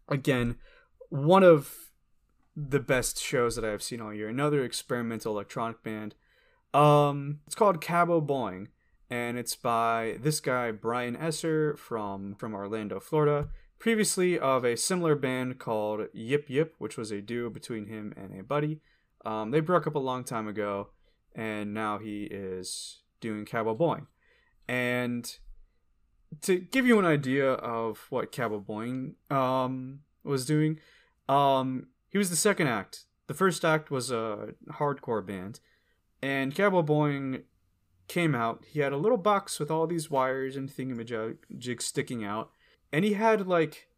[0.08, 0.56] again
[1.08, 1.74] one of
[2.56, 4.28] the best shows that I have seen all year.
[4.28, 6.14] Another experimental electronic band.
[6.72, 8.68] Um, it's called Cabo Boing,
[9.14, 13.48] and it's by this guy Brian Esser from from Orlando, Florida.
[13.78, 18.36] Previously of a similar band called Yip Yip, which was a duo between him and
[18.36, 18.80] a buddy.
[19.24, 20.88] Um, they broke up a long time ago,
[21.32, 24.06] and now he is doing Cabo Boing.
[24.66, 25.32] And
[26.42, 30.80] to give you an idea of what Cabo Boing um, was doing,
[31.28, 33.04] um, he was the second act.
[33.28, 35.60] The first act was a hardcore band,
[36.20, 37.42] and Cabo Boing
[38.08, 38.64] came out.
[38.66, 42.50] He had a little box with all these wires and thingamajigs sticking out,
[42.92, 43.88] and he had like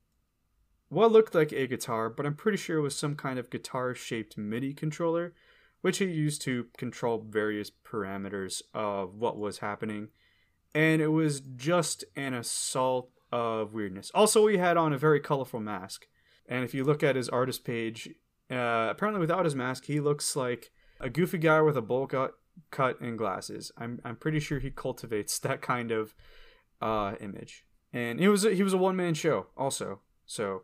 [0.88, 4.38] what looked like a guitar, but I'm pretty sure it was some kind of guitar-shaped
[4.38, 5.34] MIDI controller,
[5.80, 10.08] which he used to control various parameters of what was happening
[10.76, 14.10] and it was just an assault of weirdness.
[14.14, 16.06] Also, he had on a very colorful mask,
[16.46, 18.10] and if you look at his artist page,
[18.50, 20.70] uh, apparently without his mask, he looks like
[21.00, 22.34] a goofy guy with a bowl cut,
[22.70, 23.72] cut and glasses.
[23.76, 26.14] I'm I'm pretty sure he cultivates that kind of
[26.80, 30.00] uh, image, and it was a, he was a one man show also.
[30.26, 30.62] So,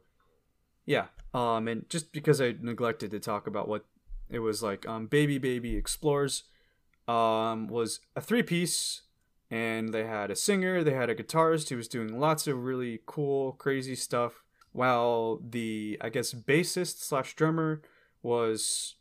[0.84, 1.06] yeah.
[1.32, 3.86] Um, and just because I neglected to talk about what
[4.28, 6.44] it was like, um, Baby Baby Explores,
[7.08, 9.02] um, was a three piece
[9.50, 13.00] and they had a singer, they had a guitarist who was doing lots of really
[13.04, 14.42] cool, crazy stuff,
[14.72, 17.82] while the I guess bassist slash drummer
[18.22, 18.94] was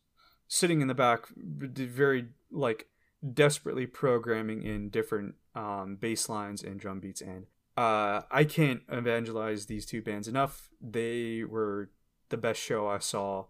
[0.50, 2.88] sitting in the back, very like
[3.34, 7.22] desperately programming in different um, bass lines and drum beats.
[7.22, 7.46] And
[7.78, 10.70] uh, I can't evangelize these two bands enough.
[10.82, 11.90] They were
[12.30, 13.46] the best show I saw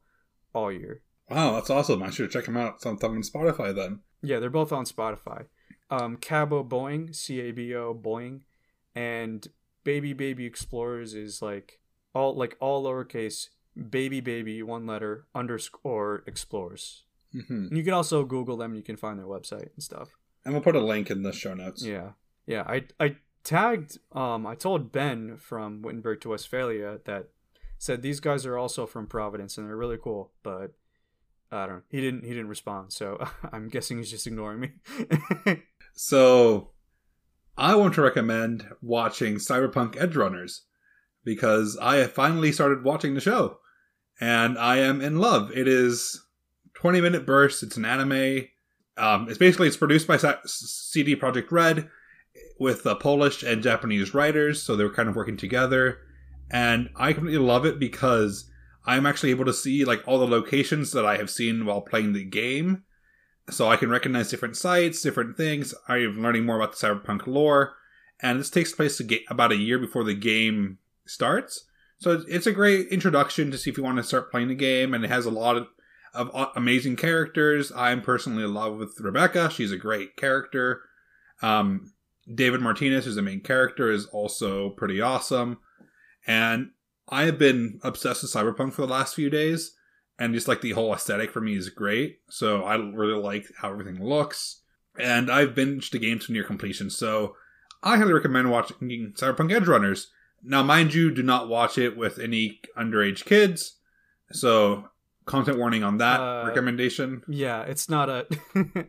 [0.53, 1.01] all year.
[1.29, 2.03] Wow, that's awesome!
[2.03, 3.99] I should check them out sometime on Spotify then.
[4.21, 5.45] Yeah, they're both on Spotify
[5.91, 8.41] um, Cabo Boing C A B O Boing
[8.95, 9.45] and
[9.83, 11.79] Baby Baby Explorers is like
[12.15, 13.49] all like all lowercase
[13.89, 17.03] baby baby one letter underscore explorers.
[17.35, 17.75] Mm-hmm.
[17.75, 18.75] You can also Google them.
[18.75, 20.09] You can find their website and stuff.
[20.43, 21.83] And we'll put a link in the show notes.
[21.83, 22.11] Yeah,
[22.45, 22.63] yeah.
[22.67, 23.97] I I tagged.
[24.11, 27.29] Um, I told Ben from Wittenberg to Westphalia that
[27.77, 30.73] said these guys are also from Providence and they're really cool, but
[31.51, 31.81] I don't know.
[31.89, 32.23] He didn't.
[32.23, 32.91] He didn't respond.
[32.91, 34.71] So I'm guessing he's just ignoring me.
[35.93, 36.71] So,
[37.57, 40.61] I want to recommend watching Cyberpunk Edgerunners
[41.23, 43.59] because I have finally started watching the show
[44.19, 45.51] and I am in love.
[45.55, 46.25] It is
[46.73, 47.63] 20 minute bursts.
[47.63, 48.47] It's an anime.
[48.97, 51.89] Um, it's basically it's produced by CD Projekt Red
[52.59, 55.99] with uh, Polish and Japanese writers, so they were kind of working together.
[56.49, 58.49] And I completely love it because
[58.85, 62.13] I'm actually able to see like all the locations that I have seen while playing
[62.13, 62.83] the game
[63.49, 65.73] so I can recognize different sites, different things.
[65.87, 67.75] I'm learning more about the cyberpunk lore,
[68.21, 71.65] and this takes place about a year before the game starts.
[71.97, 74.93] So it's a great introduction to see if you want to start playing the game,
[74.93, 75.67] and it has a lot of,
[76.13, 77.71] of amazing characters.
[77.75, 80.81] I'm personally in love with Rebecca; she's a great character.
[81.41, 81.93] Um,
[82.33, 85.59] David Martinez, who's the main character, is also pretty awesome,
[86.27, 86.71] and
[87.09, 89.73] I have been obsessed with Cyberpunk for the last few days
[90.21, 92.19] and just like the whole aesthetic for me is great.
[92.29, 94.61] So I really like how everything looks,
[94.99, 96.91] and I've binged the game to near completion.
[96.91, 97.35] So
[97.81, 100.05] I highly recommend watching Cyberpunk Edgerunners.
[100.43, 103.77] Now, mind you, do not watch it with any underage kids.
[104.31, 104.89] So
[105.31, 107.23] content warning on that uh, recommendation.
[107.27, 108.27] Yeah, it's not a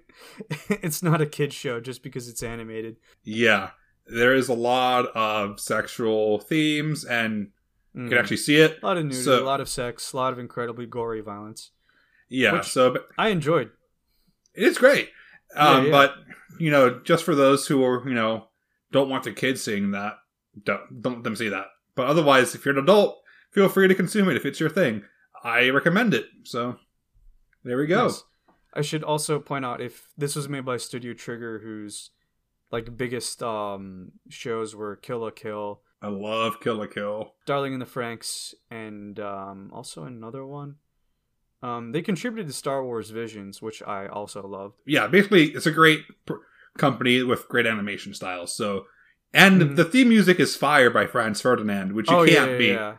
[0.69, 2.97] it's not a kid show just because it's animated.
[3.25, 3.71] Yeah.
[4.07, 7.53] There is a lot of sexual themes and
[7.97, 8.05] Mm.
[8.05, 8.79] You can actually see it.
[8.83, 11.71] A lot of nudity, so, a lot of sex, a lot of incredibly gory violence.
[12.29, 13.71] Yeah, so I enjoyed.
[14.55, 15.11] It's great,
[15.55, 15.91] um, yeah, yeah.
[15.91, 16.15] but
[16.59, 18.49] you know, just for those who are you know
[18.91, 20.15] don't want their kids seeing that,
[20.65, 21.67] don't don't let them see that.
[21.95, 23.21] But otherwise, if you're an adult,
[23.51, 25.03] feel free to consume it if it's your thing.
[25.43, 26.27] I recommend it.
[26.45, 26.77] So
[27.65, 28.05] there we go.
[28.05, 28.25] Yes.
[28.75, 32.11] I should also point out if this was made by Studio Trigger, whose
[32.71, 37.33] like biggest um shows were Kill la Kill, I love Kill la Kill.
[37.47, 40.77] Darling in the Franxx and um, also another one.
[41.63, 44.75] Um, they contributed to Star Wars Visions, which I also loved.
[44.85, 46.35] Yeah, basically, it's a great pr-
[46.77, 48.53] company with great animation styles.
[48.53, 48.87] So,
[49.33, 49.75] and mm-hmm.
[49.77, 52.73] the theme music is "Fire" by Franz Ferdinand, which you oh, can't yeah, yeah, beat.
[52.73, 52.97] Yeah,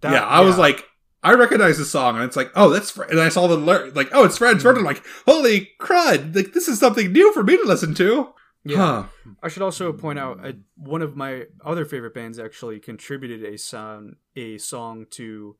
[0.00, 0.86] that, yeah I was like,
[1.22, 3.04] I recognize the song, and it's like, oh, that's Fr-.
[3.04, 4.62] and I saw the alert, like, oh, it's Franz mm-hmm.
[4.62, 4.86] Ferdinand.
[4.86, 6.34] Like, holy crud!
[6.34, 8.34] Like, this is something new for me to listen to.
[8.64, 8.76] Yeah.
[8.76, 9.32] Huh.
[9.42, 13.56] I should also point out I, one of my other favorite bands actually contributed a
[13.56, 15.56] song a song to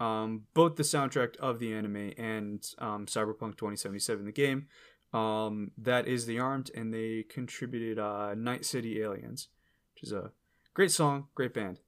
[0.00, 4.66] um, both the soundtrack of the anime and um, Cyberpunk 2077 the game.
[5.12, 9.48] Um, that is the Armed, and they contributed uh, Night City Aliens,
[9.94, 10.32] which is a
[10.74, 11.80] great song, great band.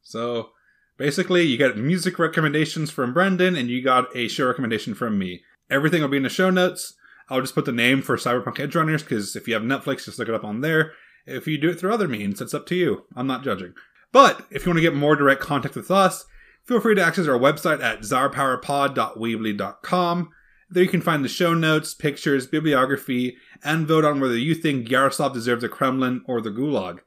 [0.00, 0.50] So
[0.98, 5.42] basically, you get music recommendations from Brendan, and you got a show recommendation from me.
[5.70, 6.94] Everything will be in the show notes.
[7.30, 10.28] I'll just put the name for Cyberpunk Edgerunners because if you have Netflix, just look
[10.28, 10.92] it up on there.
[11.26, 13.04] If you do it through other means, it's up to you.
[13.14, 13.74] I'm not judging.
[14.12, 16.24] But if you want to get more direct contact with us,
[16.64, 20.30] feel free to access our website at tsarpowerpod.weebly.com.
[20.70, 24.90] There you can find the show notes, pictures, bibliography, and vote on whether you think
[24.90, 26.98] Yaroslav deserves the Kremlin or the Gulag.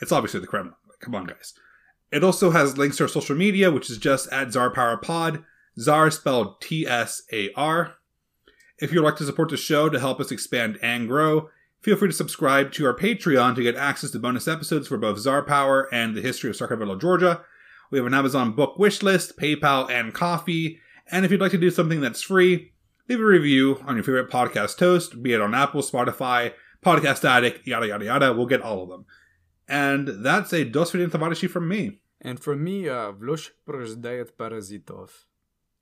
[0.00, 0.74] It's obviously the Kremlin.
[1.00, 1.54] Come on, guys.
[2.14, 5.44] It also has links to our social media, which is just at tsarpowerpod.
[5.76, 7.96] Tsar spelled T S A R.
[8.78, 11.48] If you'd like to support the show to help us expand and grow,
[11.80, 15.18] feel free to subscribe to our Patreon to get access to bonus episodes for both
[15.18, 17.44] Tsar Power and the history of Sarkarville, Georgia.
[17.90, 20.78] We have an Amazon book wish list, PayPal, and Ko-Fi.
[21.10, 22.70] And if you'd like to do something that's free,
[23.08, 27.66] leave a review on your favorite podcast host, be it on Apple, Spotify, Podcast Addict,
[27.66, 28.32] yada yada yada.
[28.32, 29.04] We'll get all of them.
[29.66, 31.98] And that's a dos tovaryshi from me.
[32.24, 35.10] And for me, uh, Vlosh Prozhdaet Parazitov.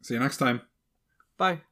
[0.02, 0.62] See you next time.
[1.39, 1.62] Bye.